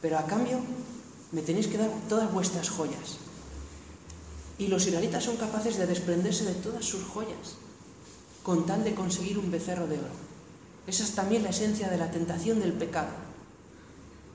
pero 0.02 0.18
a 0.18 0.26
cambio 0.26 0.58
me 1.32 1.42
tenéis 1.42 1.66
que 1.66 1.78
dar 1.78 1.90
todas 2.08 2.32
vuestras 2.32 2.68
joyas. 2.68 3.18
Y 4.58 4.66
los 4.66 4.86
israelitas 4.86 5.24
son 5.24 5.36
capaces 5.36 5.78
de 5.78 5.86
desprenderse 5.86 6.44
de 6.44 6.54
todas 6.54 6.84
sus 6.84 7.04
joyas 7.04 7.56
con 8.42 8.66
tal 8.66 8.82
de 8.82 8.94
conseguir 8.94 9.38
un 9.38 9.50
becerro 9.50 9.86
de 9.86 9.98
oro. 9.98 10.28
Esa 10.86 11.04
es 11.04 11.12
también 11.12 11.42
la 11.42 11.50
esencia 11.50 11.88
de 11.88 11.98
la 11.98 12.10
tentación 12.10 12.60
del 12.60 12.72
pecado. 12.72 13.10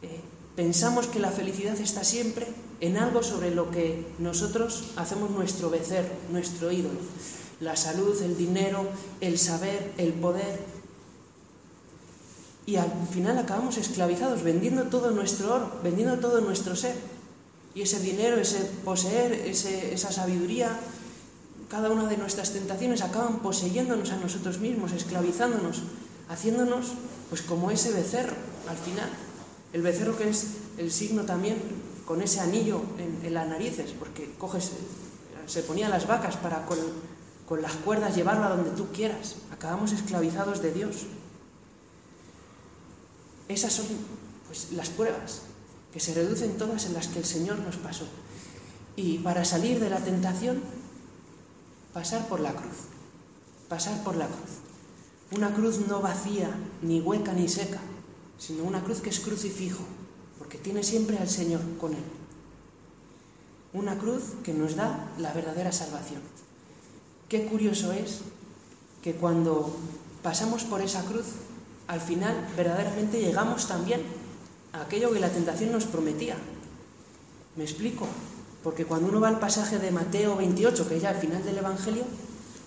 Eh, 0.02 0.22
pensamos 0.56 1.08
que 1.08 1.20
la 1.20 1.32
felicidad 1.32 1.80
está 1.80 2.04
siempre 2.04 2.48
en 2.84 2.98
algo 2.98 3.24
sobre 3.24 3.56
lo 3.56 3.72
que 3.72 4.06
nosotros 4.20 4.92
hacemos 4.98 5.30
nuestro 5.30 5.70
becerro, 5.70 6.10
nuestro 6.34 6.70
ídolo. 6.70 7.00
La 7.62 7.78
salud, 7.78 8.22
el 8.22 8.36
dinero, 8.36 8.86
el 9.22 9.40
saber, 9.40 9.94
el 9.98 10.12
poder. 10.12 10.60
Y 12.66 12.76
al 12.76 12.92
final 13.10 13.38
acabamos 13.38 13.78
esclavizados, 13.78 14.44
vendiendo 14.44 14.84
todo 14.84 15.12
nuestro 15.12 15.56
oro, 15.56 15.72
vendiendo 15.82 16.20
todo 16.20 16.42
nuestro 16.42 16.76
ser. 16.76 16.98
Y 17.74 17.84
ese 17.84 18.02
dinero, 18.02 18.36
ese 18.36 18.60
poseer, 18.84 19.32
esa 19.32 20.12
sabiduría, 20.12 20.78
cada 21.70 21.90
una 21.90 22.10
de 22.10 22.18
nuestras 22.18 22.52
tentaciones 22.52 23.02
acaban 23.02 23.40
poseyéndonos 23.40 24.12
a 24.12 24.18
nosotros 24.18 24.60
mismos, 24.60 24.92
esclavizándonos, 24.92 25.84
haciéndonos 26.28 26.88
pues 27.30 27.44
como 27.44 27.72
ese 27.72 27.94
becerro 27.94 28.36
al 28.68 28.76
final. 28.76 29.10
El 29.72 29.84
becerro 29.84 30.18
que 30.18 30.28
es 30.28 30.48
el 30.78 30.92
signo 30.92 31.24
también 31.24 31.93
con 32.06 32.22
ese 32.22 32.40
anillo 32.40 32.82
en, 32.98 33.34
las 33.34 33.48
narices, 33.48 33.92
porque 33.98 34.34
coges, 34.38 34.72
se 35.46 35.64
ponía 35.64 35.90
las 35.90 36.08
vacas 36.08 36.38
para 36.38 36.66
con, 36.66 36.78
las 37.62 37.74
cuerdas 37.74 38.16
llevarlo 38.16 38.46
a 38.46 38.50
donde 38.50 38.72
tú 38.72 38.88
quieras. 38.92 39.36
Acabamos 39.52 39.92
esclavizados 39.92 40.62
de 40.62 40.74
Dios. 40.74 41.06
Esas 43.48 43.74
son 43.74 43.86
pues, 44.48 44.72
las 44.72 44.90
pruebas 44.90 45.44
que 45.94 46.00
se 46.00 46.14
reducen 46.14 46.58
todas 46.58 46.86
en 46.86 46.94
las 46.94 47.08
que 47.08 47.20
el 47.20 47.26
Señor 47.26 47.60
nos 47.60 47.78
pasó. 47.78 48.06
Y 48.96 49.20
para 49.20 49.46
salir 49.46 49.80
de 49.80 49.90
la 49.90 50.00
tentación, 50.00 50.62
pasar 51.94 52.28
por 52.28 52.40
la 52.40 52.54
cruz. 52.54 52.88
Pasar 53.70 54.04
por 54.04 54.16
la 54.16 54.26
cruz. 54.26 54.64
Una 55.36 55.54
cruz 55.54 55.88
no 55.88 56.02
vacía, 56.02 56.50
ni 56.82 57.02
hueca, 57.02 57.34
ni 57.34 57.48
seca, 57.48 57.80
sino 58.38 58.64
una 58.64 58.84
cruz 58.84 59.02
que 59.02 59.10
es 59.10 59.20
crucifijo, 59.20 59.84
porque 60.54 60.66
tiene 60.66 60.84
siempre 60.84 61.18
al 61.18 61.30
Señor 61.30 61.62
con 61.80 61.94
él. 61.94 62.04
Una 63.74 63.98
cruz 63.98 64.22
que 64.44 64.54
nos 64.54 64.76
da 64.76 65.12
la 65.18 65.34
verdadera 65.34 65.72
salvación. 65.72 66.22
Qué 67.28 67.46
curioso 67.46 67.92
es 67.92 68.20
que 69.02 69.16
cuando 69.16 69.76
pasamos 70.22 70.64
por 70.66 70.82
esa 70.82 71.04
cruz, 71.06 71.26
al 71.88 72.00
final 72.02 72.48
verdaderamente 72.56 73.20
llegamos 73.20 73.68
también 73.68 74.02
a 74.74 74.82
aquello 74.82 75.12
que 75.12 75.20
la 75.20 75.30
tentación 75.30 75.72
nos 75.72 75.86
prometía. 75.86 76.38
Me 77.56 77.64
explico, 77.64 78.08
porque 78.64 78.86
cuando 78.86 79.10
uno 79.10 79.22
va 79.22 79.30
al 79.30 79.40
pasaje 79.40 79.80
de 79.80 79.90
Mateo 79.90 80.36
28, 80.36 80.88
que 80.88 80.98
es 80.98 81.02
ya 81.02 81.10
al 81.10 81.20
final 81.20 81.44
del 81.44 81.58
Evangelio, 81.58 82.04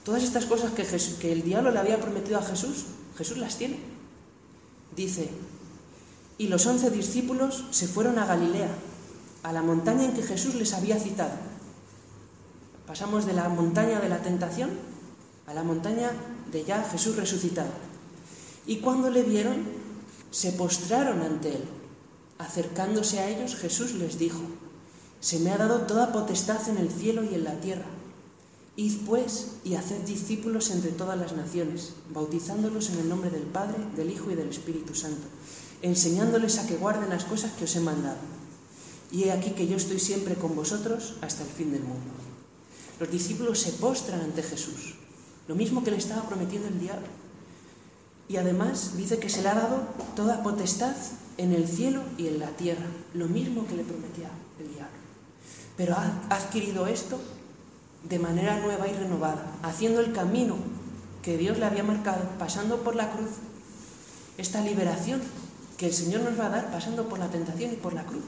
todas 0.05 0.25
estas 0.25 0.47
cosas 0.47 0.73
que, 0.73 0.85
que 1.21 1.31
el 1.31 1.45
diablo 1.45 1.71
le 1.71 1.79
había 1.79 2.01
prometido 2.01 2.39
a 2.39 2.43
Jesús, 2.43 2.87
Jesús 3.17 3.39
las 3.39 3.57
tiene. 3.57 3.79
Dice, 4.97 5.31
y 6.39 6.49
los 6.49 6.67
once 6.67 6.91
discípulos 6.91 7.65
se 7.71 7.89
fueron 7.89 8.19
a 8.19 8.27
Galilea, 8.27 8.71
a 9.43 9.53
la 9.53 9.63
montaña 9.63 10.05
en 10.05 10.13
que 10.13 10.23
Jesús 10.23 10.55
les 10.55 10.73
había 10.73 10.99
citado. 10.99 11.35
Pasamos 12.87 13.27
de 13.27 13.33
la 13.33 13.49
montaña 13.49 14.01
de 14.01 14.09
la 14.09 14.23
tentación 14.23 14.71
a 15.47 15.55
la 15.55 15.63
montaña 15.63 16.11
de 16.51 16.65
ya 16.65 16.83
Jesús 16.83 17.17
resucitado. 17.17 17.71
Y 18.67 18.79
cuando 18.79 19.11
le 19.11 19.23
vieron, 19.23 19.65
se 20.31 20.53
postraron 20.53 21.23
ante 21.23 21.51
él. 21.55 21.65
Acercándose 22.39 23.21
a 23.21 23.29
ellos, 23.29 23.55
Jesús 23.55 23.95
les 23.95 24.19
dijo, 24.19 24.41
Se 25.21 25.39
me 25.39 25.53
ha 25.53 25.57
dado 25.57 25.83
toda 25.83 26.13
potestad 26.13 26.69
en 26.69 26.79
el 26.79 26.91
cielo 26.91 27.23
y 27.25 27.35
en 27.35 27.45
la 27.45 27.61
tierra. 27.61 27.87
Id 28.75 29.07
pues 29.07 29.53
y 29.65 29.75
haced 29.75 30.03
discípulos 30.03 30.71
entre 30.71 30.91
todas 30.91 31.19
las 31.19 31.33
naciones, 31.33 31.95
bautizándolos 32.13 32.91
en 32.91 32.99
el 32.99 33.09
nombre 33.09 33.31
del 33.31 33.45
Padre, 33.45 33.79
del 33.97 34.11
Hijo 34.11 34.31
y 34.31 34.35
del 34.35 34.51
Espíritu 34.51 34.95
Santo, 34.95 35.27
enseñándoles 35.83 36.59
a 36.59 36.67
que 36.67 36.77
guarden 36.77 37.11
las 37.11 37.25
cosas 37.25 37.53
que 37.53 37.65
os 37.65 37.77
he 37.77 37.81
mandado. 37.81 38.19
Y 39.11 39.25
he 39.25 39.33
aquí 39.33 39.51
que 39.51 39.67
yo 39.67 39.77
estoy 39.77 40.01
siempre 40.01 40.35
con 40.35 40.57
vosotros 40.57 41.15
hasta 41.21 41.43
el 41.43 41.49
fin 41.49 41.73
del 41.73 41.83
mundo. 41.83 42.11
Los 42.99 43.11
discípulos 43.11 43.61
se 43.61 43.73
postran 43.73 44.21
ante 44.21 44.43
Jesús, 44.43 44.95
lo 45.49 45.55
mismo 45.55 45.85
que 45.85 45.91
le 45.91 45.99
estaba 45.99 46.29
prometiendo 46.29 46.69
el 46.69 46.81
diablo. 46.81 47.07
Y 48.29 48.39
además 48.39 48.97
dice 48.97 49.19
que 49.19 49.29
se 49.29 49.43
le 49.43 49.49
ha 49.49 49.55
dado 49.55 49.83
toda 50.17 50.43
potestad 50.43 50.97
en 51.39 51.53
el 51.53 51.69
cielo 51.69 52.03
y 52.19 52.27
en 52.27 52.41
la 52.41 52.49
tierra, 52.49 52.87
lo 53.15 53.27
mismo 53.27 53.67
que 53.67 53.77
le 53.77 53.85
prometía 53.85 54.31
el 54.59 54.73
diablo. 54.75 54.97
Pero 55.77 55.95
ha 55.95 56.23
adquirido 56.31 56.87
esto 56.87 57.21
de 58.09 58.19
manera 58.19 58.61
nueva 58.61 58.89
y 58.89 58.93
renovada, 58.93 59.53
haciendo 59.63 60.01
el 60.01 60.13
camino 60.13 60.57
que 61.23 61.37
Dios 61.37 61.59
le 61.59 61.67
había 61.67 61.83
marcado, 61.83 62.23
pasando 62.39 62.83
por 62.83 62.97
la 62.97 63.13
cruz, 63.13 63.31
esta 64.39 64.61
liberación 64.61 65.21
que 65.77 65.87
el 65.87 65.93
Señor 65.93 66.23
nos 66.23 66.39
va 66.39 66.47
a 66.47 66.51
dar 66.51 66.71
pasando 66.71 67.09
por 67.09 67.19
la 67.19 67.29
tentación 67.29 67.73
y 67.73 67.77
por 67.77 67.93
la 67.93 68.05
cruz. 68.05 68.25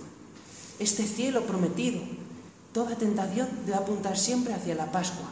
Este 0.78 1.04
cielo 1.04 1.42
prometido, 1.44 2.00
toda 2.72 2.96
tentación 2.96 3.48
debe 3.64 3.78
apuntar 3.78 4.16
siempre 4.18 4.54
hacia 4.54 4.74
la 4.74 4.92
Pascua. 4.92 5.28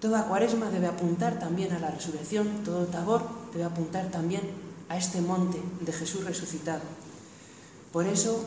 Toda 0.00 0.26
cuaresma 0.26 0.70
debe 0.70 0.86
apuntar 0.86 1.38
también 1.38 1.72
a 1.72 1.78
la 1.78 1.90
resurrección, 1.90 2.62
todo 2.64 2.86
tabor 2.86 3.22
debe 3.52 3.64
apuntar 3.64 4.10
también 4.10 4.42
a 4.88 4.96
este 4.96 5.20
monte 5.20 5.60
de 5.80 5.92
Jesús 5.92 6.24
resucitado. 6.24 6.82
Por 7.92 8.06
eso 8.06 8.44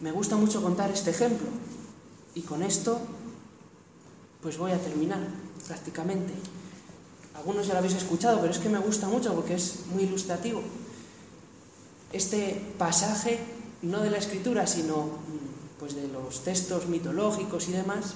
me 0.00 0.10
gusta 0.10 0.36
mucho 0.36 0.62
contar 0.62 0.90
este 0.90 1.10
ejemplo 1.10 1.48
y 2.34 2.42
con 2.42 2.62
esto 2.62 3.00
pues 4.40 4.56
voy 4.58 4.72
a 4.72 4.78
terminar 4.78 5.20
prácticamente. 5.66 6.32
Algunos 7.34 7.66
ya 7.66 7.74
lo 7.74 7.80
habéis 7.80 7.94
escuchado, 7.94 8.40
pero 8.40 8.52
es 8.52 8.58
que 8.58 8.68
me 8.68 8.78
gusta 8.78 9.06
mucho 9.06 9.34
porque 9.34 9.54
es 9.54 9.86
muy 9.92 10.04
ilustrativo. 10.04 10.62
Este 12.12 12.60
pasaje, 12.78 13.38
no 13.82 14.00
de 14.00 14.10
la 14.10 14.18
escritura, 14.18 14.66
sino 14.66 15.08
pues 15.78 15.94
de 15.94 16.08
los 16.08 16.42
textos 16.42 16.88
mitológicos 16.88 17.68
y 17.68 17.72
demás, 17.72 18.14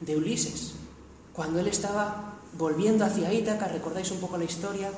de 0.00 0.16
Ulises, 0.16 0.74
cuando 1.32 1.60
él 1.60 1.66
estaba 1.66 2.38
volviendo 2.56 3.04
hacia 3.04 3.32
Ítaca, 3.32 3.68
recordáis 3.68 4.10
un 4.10 4.20
poco 4.20 4.38
la 4.38 4.44
historia, 4.44 4.90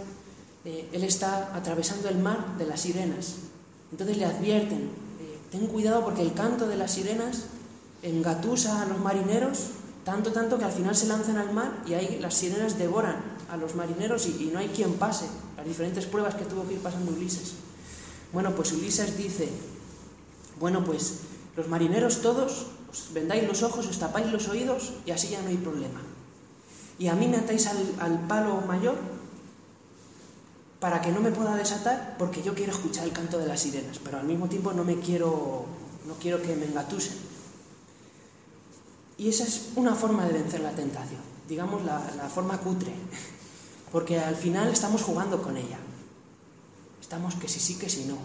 eh, 0.65 0.89
él 0.93 1.05
está 1.05 1.55
atravesando 1.57 2.09
el 2.09 2.19
mar 2.19 2.57
de 2.59 2.67
las 2.67 2.83
sirenas. 2.83 3.37
Entonces 3.91 4.19
le 4.19 4.25
advierten, 4.25 4.83
eh, 5.21 5.39
ten 5.51 5.67
cuidado 5.67 6.05
porque 6.05 6.23
el 6.23 6.35
canto 6.35 6.69
de 6.69 6.77
las 6.77 6.93
sirenas 6.93 7.45
engatusa 8.03 8.83
a 8.83 8.87
los 8.87 9.01
marineros 9.01 9.71
tanto, 10.05 10.33
tanto 10.33 10.59
que 10.59 10.65
al 10.65 10.73
final 10.73 10.95
se 10.95 11.07
lanzan 11.07 11.37
al 11.37 11.53
mar 11.53 11.83
y 11.87 11.95
ahí 11.95 12.19
las 12.21 12.35
sirenas 12.35 12.79
devoran 12.79 13.17
a 13.51 13.57
los 13.57 13.75
marineros 13.75 14.27
y, 14.27 14.51
no 14.53 14.59
hay 14.59 14.69
quien 14.69 14.95
pase 14.95 15.27
las 15.57 15.67
diferentes 15.67 16.07
pruebas 16.07 16.35
que 16.35 16.45
tuvo 16.45 16.67
que 16.67 16.75
ir 16.75 16.81
pasando 16.81 17.13
Ulises. 17.13 17.55
Bueno, 18.33 18.55
pues 18.55 18.73
Ulises 18.73 19.17
dice, 19.17 19.49
bueno, 20.61 20.85
pues 20.85 21.21
los 21.57 21.69
marineros 21.69 22.21
todos 22.21 22.67
os 22.91 23.13
vendáis 23.13 23.47
los 23.47 23.63
ojos, 23.63 23.87
os 23.87 23.99
tapáis 23.99 24.31
los 24.33 24.49
oídos 24.49 24.93
y 25.07 25.11
así 25.11 25.29
ya 25.29 25.43
no 25.43 25.49
hay 25.49 25.57
problema. 25.57 26.01
Y 26.99 27.09
a 27.09 27.15
mí 27.15 27.29
me 27.29 27.37
atáis 27.37 27.67
al, 27.67 27.79
al 28.01 28.27
palo 28.27 28.61
mayor 28.67 28.97
para 30.81 31.01
que 31.01 31.11
no 31.11 31.21
me 31.21 31.33
pueda 31.33 31.57
desatar 31.57 32.17
porque 32.19 32.43
yo 32.43 32.55
quiero 32.55 32.73
escuchar 32.73 33.05
el 33.05 33.13
canto 33.13 33.39
de 33.39 33.47
las 33.47 33.61
sirenas, 33.61 33.99
pero 34.03 34.19
al 34.19 34.27
mismo 34.27 34.49
tiempo 34.49 34.73
no 34.73 34.85
me 34.85 34.99
quiero, 35.01 35.67
no 36.07 36.15
quiero 36.15 36.41
que 36.41 36.55
me 36.55 36.67
engatusen. 36.67 37.17
Y 39.19 39.29
esa 39.29 39.45
es 39.45 39.71
una 39.75 39.95
forma 39.95 40.25
de 40.27 40.33
vencer 40.33 40.61
la 40.61 40.71
tentación, 40.71 41.21
digamos 41.49 41.85
la, 41.85 41.99
forma 42.33 42.59
cutre, 42.59 42.93
porque 43.93 44.19
al 44.19 44.37
final 44.37 44.69
estamos 44.69 45.03
jugando 45.03 45.43
con 45.43 45.57
ella. 45.57 45.79
Estamos 47.09 47.37
que 47.37 47.49
sí, 47.49 47.59
sí, 47.59 47.77
que 47.79 47.89
sí, 47.89 48.05
no. 48.07 48.19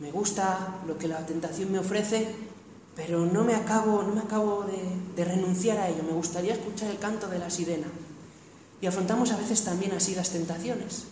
Me 0.00 0.10
gusta 0.10 0.80
lo 0.86 0.98
que 0.98 1.06
la 1.06 1.24
tentación 1.24 1.70
me 1.70 1.78
ofrece, 1.78 2.34
pero 2.96 3.24
no 3.24 3.44
me 3.44 3.54
acabo, 3.54 4.02
no 4.02 4.14
me 4.14 4.20
acabo 4.20 4.64
de, 4.64 4.82
de 5.14 5.24
renunciar 5.24 5.78
a 5.78 5.88
ello. 5.88 6.02
Me 6.02 6.12
gustaría 6.12 6.54
escuchar 6.54 6.90
el 6.90 6.98
canto 6.98 7.28
de 7.28 7.38
la 7.38 7.50
sirena. 7.50 7.86
Y 8.80 8.86
afrontamos 8.86 9.30
a 9.30 9.36
veces 9.36 9.62
también 9.62 9.92
así 9.92 10.16
las 10.16 10.30
tentaciones, 10.30 11.04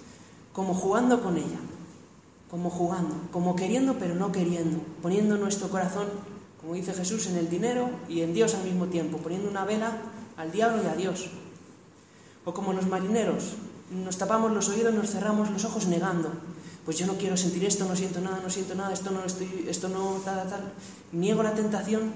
como 0.53 0.75
jugando 0.75 1.23
con 1.23 1.37
ella, 1.37 1.61
como 2.51 2.69
jugando, 2.69 3.15
como 3.31 3.55
queriendo 3.55 3.95
pero 3.99 4.17
no 4.17 4.33
queriendo, 4.33 4.81
poniendo 5.01 5.39
nuestro 5.39 5.71
corazón 5.71 6.09
como 6.65 6.77
dice 6.77 6.95
Jesús, 6.95 7.27
en 7.27 7.37
el 7.37 7.51
dinero 7.51 7.91
y 8.09 8.23
en 8.23 8.33
Dios 8.33 8.55
al 8.55 8.65
mismo 8.65 8.87
tiempo, 8.87 9.19
poniendo 9.19 9.51
una 9.51 9.67
vela 9.67 9.99
al 10.39 10.51
diablo 10.51 10.83
y 10.83 10.87
a 10.87 10.95
Dios. 10.95 11.29
O 12.47 12.55
como 12.55 12.73
los 12.73 12.87
marineros, 12.87 13.57
nos 13.91 14.17
tapamos 14.17 14.51
los 14.51 14.71
oídos, 14.71 14.95
nos 14.95 15.11
cerramos 15.11 15.51
los 15.51 15.67
ojos 15.67 15.87
negando. 15.89 16.31
Pues 16.85 16.99
yo 16.99 17.07
no 17.07 17.15
quiero 17.15 17.37
sentir 17.37 17.65
esto, 17.65 17.87
no 17.87 17.97
siento 17.97 18.21
nada, 18.21 18.41
no 18.43 18.51
siento 18.51 18.75
nada, 18.75 18.93
esto 18.93 19.11
no 19.11 19.25
estoy, 19.25 19.67
esto 19.69 19.89
no, 19.89 20.21
tal, 20.25 20.49
tal. 20.49 20.73
Niego 21.13 21.43
la 21.43 21.55
tentación, 21.55 22.13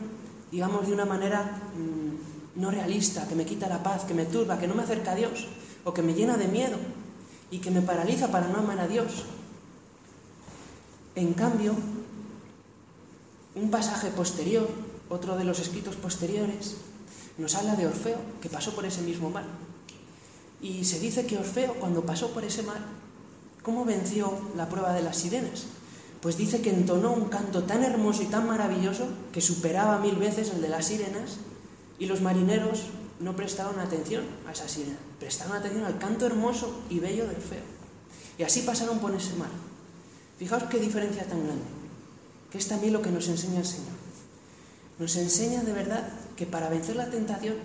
digamos, 0.50 0.87
de 0.87 0.92
una 0.92 1.07
manera 1.07 1.42
mm, 1.76 2.61
no 2.61 2.70
realista, 2.70 3.26
que 3.26 3.35
me 3.35 3.46
quita 3.46 3.68
la 3.68 3.83
paz, 3.83 4.04
que 4.04 4.14
me 4.14 4.26
turba, 4.26 4.59
que 4.59 4.66
no 4.66 4.74
me 4.74 4.83
acerca 4.83 5.12
a 5.12 5.14
Dios, 5.14 5.48
o 5.85 5.94
que 5.94 6.02
me 6.02 6.14
llena 6.14 6.37
de 6.37 6.48
miedo 6.48 6.76
y 7.50 7.59
que 7.59 7.70
me 7.70 7.81
paraliza 7.81 8.28
para 8.28 8.48
no 8.48 8.59
amar 8.59 8.78
a 8.81 8.88
Dios. 8.88 9.24
En 11.14 11.33
cambio, 11.33 11.74
un 13.54 13.70
pasaje 13.70 14.11
posterior, 14.11 14.68
otro 15.09 15.37
de 15.37 15.44
los 15.44 15.61
escritos 15.61 15.96
posteriores, 15.96 16.76
nos 17.38 17.54
habla 17.54 17.74
de 17.76 17.87
Orfeo, 17.87 18.18
que 18.42 18.48
pasó 18.48 18.74
por 18.74 18.85
ese 18.85 19.00
mismo 19.00 19.31
mar. 19.31 19.44
Y 20.61 20.85
se 20.85 20.98
dice 20.98 21.24
que 21.26 21.38
Orfeo, 21.38 21.74
cuando 21.74 22.04
pasó 22.04 22.31
por 22.33 22.44
ese 22.44 22.62
mar, 22.62 22.81
¿cómo 23.62 23.85
venció 23.85 24.33
la 24.57 24.68
prueba 24.68 24.92
de 24.92 25.03
las 25.03 25.16
sirenas? 25.16 25.66
Pues 26.21 26.37
dice 26.37 26.61
que 26.61 26.71
entonó 26.71 27.12
un 27.12 27.27
canto 27.27 27.64
tan 27.64 27.85
hermoso 27.85 28.23
y 28.23 28.27
tan 28.27 28.47
maravilloso 28.47 29.07
que 29.33 29.40
superaba 29.40 29.99
mil 29.99 30.16
veces 30.16 30.51
el 30.51 30.61
de 30.61 30.68
las 30.68 30.87
sirenas 30.87 31.38
y 31.99 32.07
los 32.07 32.21
marineros 32.21 32.87
no 33.21 33.37
prestaron 33.37 33.79
atención 33.79 34.25
a 34.47 34.53
esa 34.53 34.68
sirena, 34.68 34.99
prestaron 35.18 35.57
atención 35.57 35.85
al 35.85 35.99
canto 35.99 36.27
hermoso 36.27 36.83
y 36.90 36.99
bello 36.99 37.25
de 37.25 37.37
Orfeo. 37.37 37.79
Y 38.38 38.42
así 38.42 38.62
pasaron 38.62 38.99
por 38.99 39.14
ese 39.14 39.35
mar. 39.35 39.51
Fijaos 40.38 40.64
qué 40.64 40.79
diferencia 40.79 41.25
tan 41.25 41.44
grande 41.44 41.79
que 42.51 42.59
es 42.59 42.68
también 42.68 42.92
lo 42.92 43.03
que 43.03 43.11
nos 43.11 43.29
enseña 43.29 43.59
el 43.59 43.66
Señor. 43.66 43.92
Nos 44.99 45.16
enseña 45.16 45.62
de 45.62 45.73
verdad 45.73 46.09
que 46.37 46.47
para 46.47 46.68
vencer 46.68 46.97
la 46.97 47.11
tentación 47.11 47.57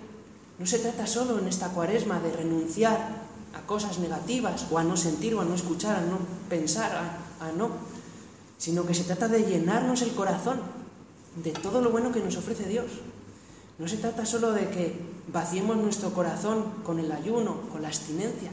no 0.58 0.66
se 0.66 0.78
trata 0.78 1.06
solo 1.06 1.38
en 1.38 1.48
esta 1.48 1.68
cuaresma 1.68 2.20
de 2.20 2.32
renunciar 2.32 3.23
a 3.56 3.66
cosas 3.66 3.98
negativas 3.98 4.66
o 4.70 4.78
a 4.78 4.84
no 4.84 4.96
sentir 4.96 5.34
o 5.34 5.40
a 5.40 5.44
no 5.44 5.54
escuchar, 5.54 5.96
a 5.96 6.06
no 6.06 6.18
pensar, 6.48 6.92
a, 7.40 7.52
no, 7.52 7.70
sino 8.58 8.86
que 8.86 8.94
se 8.94 9.04
trata 9.04 9.28
de 9.28 9.44
llenarnos 9.44 10.02
el 10.02 10.12
corazón 10.14 10.60
de 11.42 11.52
todo 11.52 11.80
lo 11.80 11.90
bueno 11.90 12.12
que 12.12 12.20
nos 12.20 12.36
ofrece 12.36 12.68
Dios. 12.68 12.90
No 13.78 13.88
se 13.88 13.96
trata 13.96 14.24
solo 14.24 14.52
de 14.52 14.70
que 14.70 15.00
vaciemos 15.32 15.76
nuestro 15.76 16.12
corazón 16.12 16.64
con 16.84 16.98
el 16.98 17.10
ayuno, 17.10 17.60
con 17.72 17.82
la 17.82 17.88
abstinencia, 17.88 18.50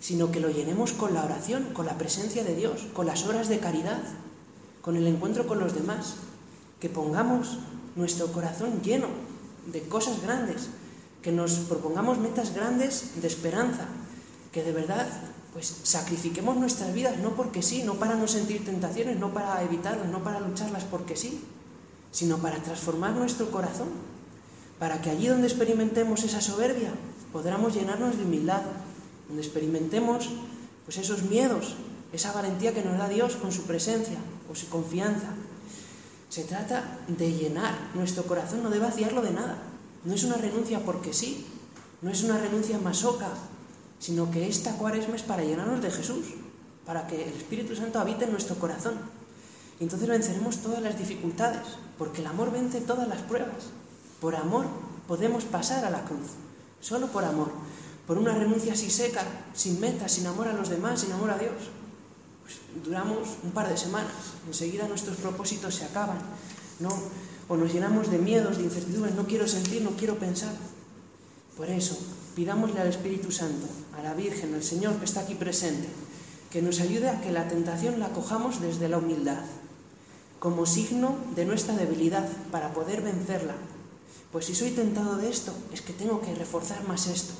sino 0.00 0.30
que 0.30 0.40
lo 0.40 0.50
llenemos 0.50 0.92
con 0.92 1.14
la 1.14 1.24
oración, 1.24 1.64
con 1.72 1.86
la 1.86 1.98
presencia 1.98 2.44
de 2.44 2.54
Dios, 2.54 2.86
con 2.94 3.06
las 3.06 3.26
horas 3.26 3.48
de 3.48 3.58
caridad, 3.58 4.02
con 4.80 4.96
el 4.96 5.06
encuentro 5.06 5.46
con 5.46 5.58
los 5.58 5.74
demás. 5.74 6.16
Que 6.80 6.88
pongamos 6.88 7.58
nuestro 7.96 8.28
corazón 8.28 8.82
lleno 8.82 9.08
de 9.66 9.82
cosas 9.82 10.22
grandes, 10.22 10.68
que 11.22 11.32
nos 11.32 11.52
propongamos 11.68 12.18
metas 12.18 12.54
grandes 12.54 13.20
de 13.20 13.26
esperanza, 13.26 13.88
que 14.56 14.64
de 14.64 14.72
verdad 14.72 15.06
pues 15.52 15.66
sacrifiquemos 15.82 16.56
nuestras 16.56 16.94
vidas 16.94 17.18
no 17.18 17.36
porque 17.36 17.60
sí, 17.60 17.82
no 17.82 17.96
para 17.96 18.14
no 18.14 18.26
sentir 18.26 18.64
tentaciones, 18.64 19.18
no 19.18 19.34
para 19.34 19.62
evitarlas, 19.62 20.08
no 20.08 20.24
para 20.24 20.40
lucharlas 20.40 20.84
porque 20.84 21.14
sí, 21.14 21.44
sino 22.10 22.38
para 22.38 22.62
transformar 22.62 23.12
nuestro 23.12 23.50
corazón, 23.50 23.88
para 24.78 25.02
que 25.02 25.10
allí 25.10 25.26
donde 25.26 25.46
experimentemos 25.46 26.24
esa 26.24 26.40
soberbia 26.40 26.88
podamos 27.34 27.74
llenarnos 27.74 28.16
de 28.16 28.24
humildad, 28.24 28.62
donde 29.28 29.42
experimentemos 29.42 30.30
pues 30.86 30.96
esos 30.96 31.24
miedos, 31.24 31.74
esa 32.14 32.32
valentía 32.32 32.72
que 32.72 32.82
nos 32.82 32.96
da 32.96 33.10
Dios 33.10 33.36
con 33.36 33.52
su 33.52 33.64
presencia 33.64 34.16
o 34.50 34.54
su 34.54 34.70
confianza. 34.70 35.34
Se 36.30 36.44
trata 36.44 36.96
de 37.08 37.30
llenar 37.30 37.90
nuestro 37.94 38.22
corazón, 38.22 38.62
no 38.62 38.70
de 38.70 38.78
vaciarlo 38.78 39.20
de 39.20 39.32
nada. 39.32 39.58
No 40.06 40.14
es 40.14 40.24
una 40.24 40.36
renuncia 40.36 40.80
porque 40.80 41.12
sí, 41.12 41.44
no 42.00 42.10
es 42.10 42.22
una 42.22 42.38
renuncia 42.38 42.78
masoca, 42.78 43.28
sino 43.98 44.30
que 44.30 44.48
esta 44.48 44.76
cuaresma 44.76 45.16
es 45.16 45.22
para 45.22 45.44
llenarnos 45.44 45.82
de 45.82 45.90
Jesús, 45.90 46.26
para 46.84 47.06
que 47.06 47.24
el 47.24 47.34
Espíritu 47.34 47.74
Santo 47.74 47.98
habite 47.98 48.24
en 48.24 48.32
nuestro 48.32 48.56
corazón. 48.56 48.94
Y 49.80 49.84
entonces 49.84 50.08
venceremos 50.08 50.58
todas 50.58 50.80
las 50.80 50.98
dificultades, 50.98 51.62
porque 51.98 52.20
el 52.20 52.26
amor 52.26 52.52
vence 52.52 52.80
todas 52.80 53.08
las 53.08 53.22
pruebas. 53.22 53.70
Por 54.20 54.36
amor 54.36 54.66
podemos 55.06 55.44
pasar 55.44 55.84
a 55.84 55.90
la 55.90 56.04
cruz, 56.04 56.28
solo 56.80 57.08
por 57.08 57.24
amor, 57.24 57.50
por 58.06 58.18
una 58.18 58.34
renuncia 58.34 58.72
así 58.72 58.90
seca, 58.90 59.22
sin 59.54 59.80
meta, 59.80 60.08
sin 60.08 60.26
amor 60.26 60.48
a 60.48 60.52
los 60.52 60.68
demás, 60.68 61.00
sin 61.00 61.12
amor 61.12 61.30
a 61.30 61.38
Dios. 61.38 61.52
Pues 62.42 62.58
duramos 62.84 63.28
un 63.42 63.50
par 63.50 63.68
de 63.68 63.76
semanas, 63.76 64.12
enseguida 64.46 64.86
nuestros 64.86 65.16
propósitos 65.16 65.74
se 65.74 65.84
acaban, 65.84 66.18
o 67.48 67.56
nos 67.56 67.72
llenamos 67.72 68.10
de 68.10 68.18
miedos, 68.18 68.58
de 68.58 68.64
incertidumbres, 68.64 69.14
no 69.14 69.26
quiero 69.26 69.46
sentir, 69.48 69.82
no 69.82 69.90
quiero 69.90 70.18
pensar. 70.18 70.52
Por 71.56 71.68
eso, 71.68 71.98
pidámosle 72.36 72.80
al 72.80 72.88
Espíritu 72.88 73.32
Santo, 73.32 73.66
a 73.98 74.02
la 74.02 74.12
Virgen, 74.12 74.54
al 74.54 74.62
Señor 74.62 74.96
que 74.96 75.06
está 75.06 75.20
aquí 75.20 75.34
presente, 75.34 75.88
que 76.52 76.60
nos 76.60 76.80
ayude 76.80 77.08
a 77.08 77.22
que 77.22 77.32
la 77.32 77.48
tentación 77.48 77.98
la 77.98 78.10
cojamos 78.10 78.60
desde 78.60 78.90
la 78.90 78.98
humildad, 78.98 79.40
como 80.38 80.66
signo 80.66 81.16
de 81.34 81.46
nuestra 81.46 81.74
debilidad 81.74 82.28
para 82.52 82.74
poder 82.74 83.00
vencerla. 83.00 83.54
Pues 84.30 84.44
si 84.44 84.54
soy 84.54 84.72
tentado 84.72 85.16
de 85.16 85.30
esto, 85.30 85.54
es 85.72 85.80
que 85.80 85.94
tengo 85.94 86.20
que 86.20 86.34
reforzar 86.34 86.86
más 86.86 87.06
esto. 87.06 87.32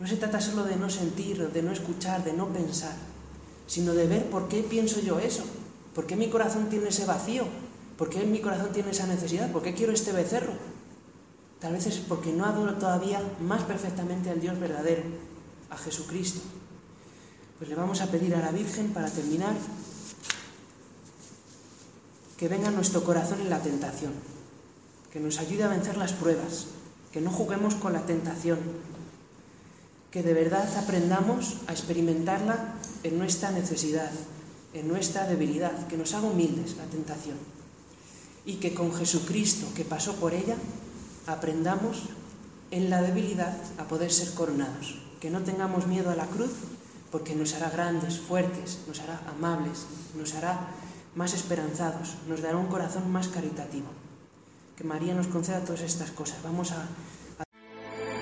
No 0.00 0.08
se 0.08 0.16
trata 0.16 0.40
solo 0.40 0.64
de 0.64 0.74
no 0.74 0.90
sentir, 0.90 1.50
de 1.52 1.62
no 1.62 1.70
escuchar, 1.70 2.24
de 2.24 2.32
no 2.32 2.48
pensar, 2.48 2.96
sino 3.68 3.94
de 3.94 4.08
ver 4.08 4.26
por 4.30 4.48
qué 4.48 4.64
pienso 4.64 5.00
yo 5.00 5.20
eso, 5.20 5.44
por 5.94 6.08
qué 6.08 6.16
mi 6.16 6.28
corazón 6.28 6.68
tiene 6.68 6.88
ese 6.88 7.06
vacío, 7.06 7.44
por 7.96 8.10
qué 8.10 8.24
mi 8.24 8.40
corazón 8.40 8.72
tiene 8.72 8.90
esa 8.90 9.06
necesidad, 9.06 9.52
por 9.52 9.62
qué 9.62 9.74
quiero 9.74 9.92
este 9.92 10.10
becerro. 10.10 10.54
Tal 11.62 11.74
vez 11.74 11.86
es 11.86 11.98
porque 11.98 12.32
no 12.32 12.44
adoro 12.44 12.74
todavía 12.74 13.22
más 13.40 13.62
perfectamente 13.62 14.30
al 14.30 14.40
Dios 14.40 14.58
verdadero, 14.58 15.04
a 15.70 15.76
Jesucristo. 15.76 16.40
Pues 17.56 17.70
le 17.70 17.76
vamos 17.76 18.00
a 18.00 18.10
pedir 18.10 18.34
a 18.34 18.40
la 18.40 18.50
Virgen 18.50 18.92
para 18.92 19.08
terminar 19.08 19.54
que 22.36 22.48
venga 22.48 22.72
nuestro 22.72 23.04
corazón 23.04 23.40
en 23.40 23.48
la 23.48 23.62
tentación, 23.62 24.12
que 25.12 25.20
nos 25.20 25.38
ayude 25.38 25.62
a 25.62 25.68
vencer 25.68 25.96
las 25.96 26.12
pruebas, 26.12 26.66
que 27.12 27.20
no 27.20 27.30
juguemos 27.30 27.76
con 27.76 27.92
la 27.92 28.06
tentación, 28.06 28.58
que 30.10 30.24
de 30.24 30.34
verdad 30.34 30.68
aprendamos 30.76 31.58
a 31.68 31.72
experimentarla 31.72 32.74
en 33.04 33.18
nuestra 33.18 33.52
necesidad, 33.52 34.10
en 34.74 34.88
nuestra 34.88 35.28
debilidad, 35.28 35.86
que 35.86 35.96
nos 35.96 36.12
haga 36.14 36.26
humildes 36.26 36.76
la 36.76 36.86
tentación 36.86 37.36
y 38.44 38.56
que 38.56 38.74
con 38.74 38.92
Jesucristo 38.92 39.68
que 39.76 39.84
pasó 39.84 40.16
por 40.16 40.34
ella 40.34 40.56
aprendamos 41.26 42.04
en 42.70 42.90
la 42.90 43.02
debilidad 43.02 43.54
a 43.78 43.84
poder 43.84 44.12
ser 44.12 44.32
coronados, 44.34 44.98
que 45.20 45.30
no 45.30 45.42
tengamos 45.42 45.86
miedo 45.86 46.10
a 46.10 46.16
la 46.16 46.26
cruz 46.26 46.52
porque 47.12 47.36
nos 47.36 47.52
hará 47.54 47.68
grandes, 47.68 48.18
fuertes, 48.18 48.80
nos 48.88 49.00
hará 49.00 49.20
amables, 49.28 49.84
nos 50.16 50.34
hará 50.34 50.72
más 51.14 51.34
esperanzados, 51.34 52.16
nos 52.26 52.40
dará 52.40 52.56
un 52.56 52.68
corazón 52.68 53.12
más 53.12 53.28
caritativo. 53.28 53.88
Que 54.76 54.84
María 54.84 55.14
nos 55.14 55.28
conceda 55.28 55.60
todas 55.60 55.82
estas 55.82 56.10
cosas. 56.10 56.42
Vamos 56.42 56.72
a, 56.72 56.88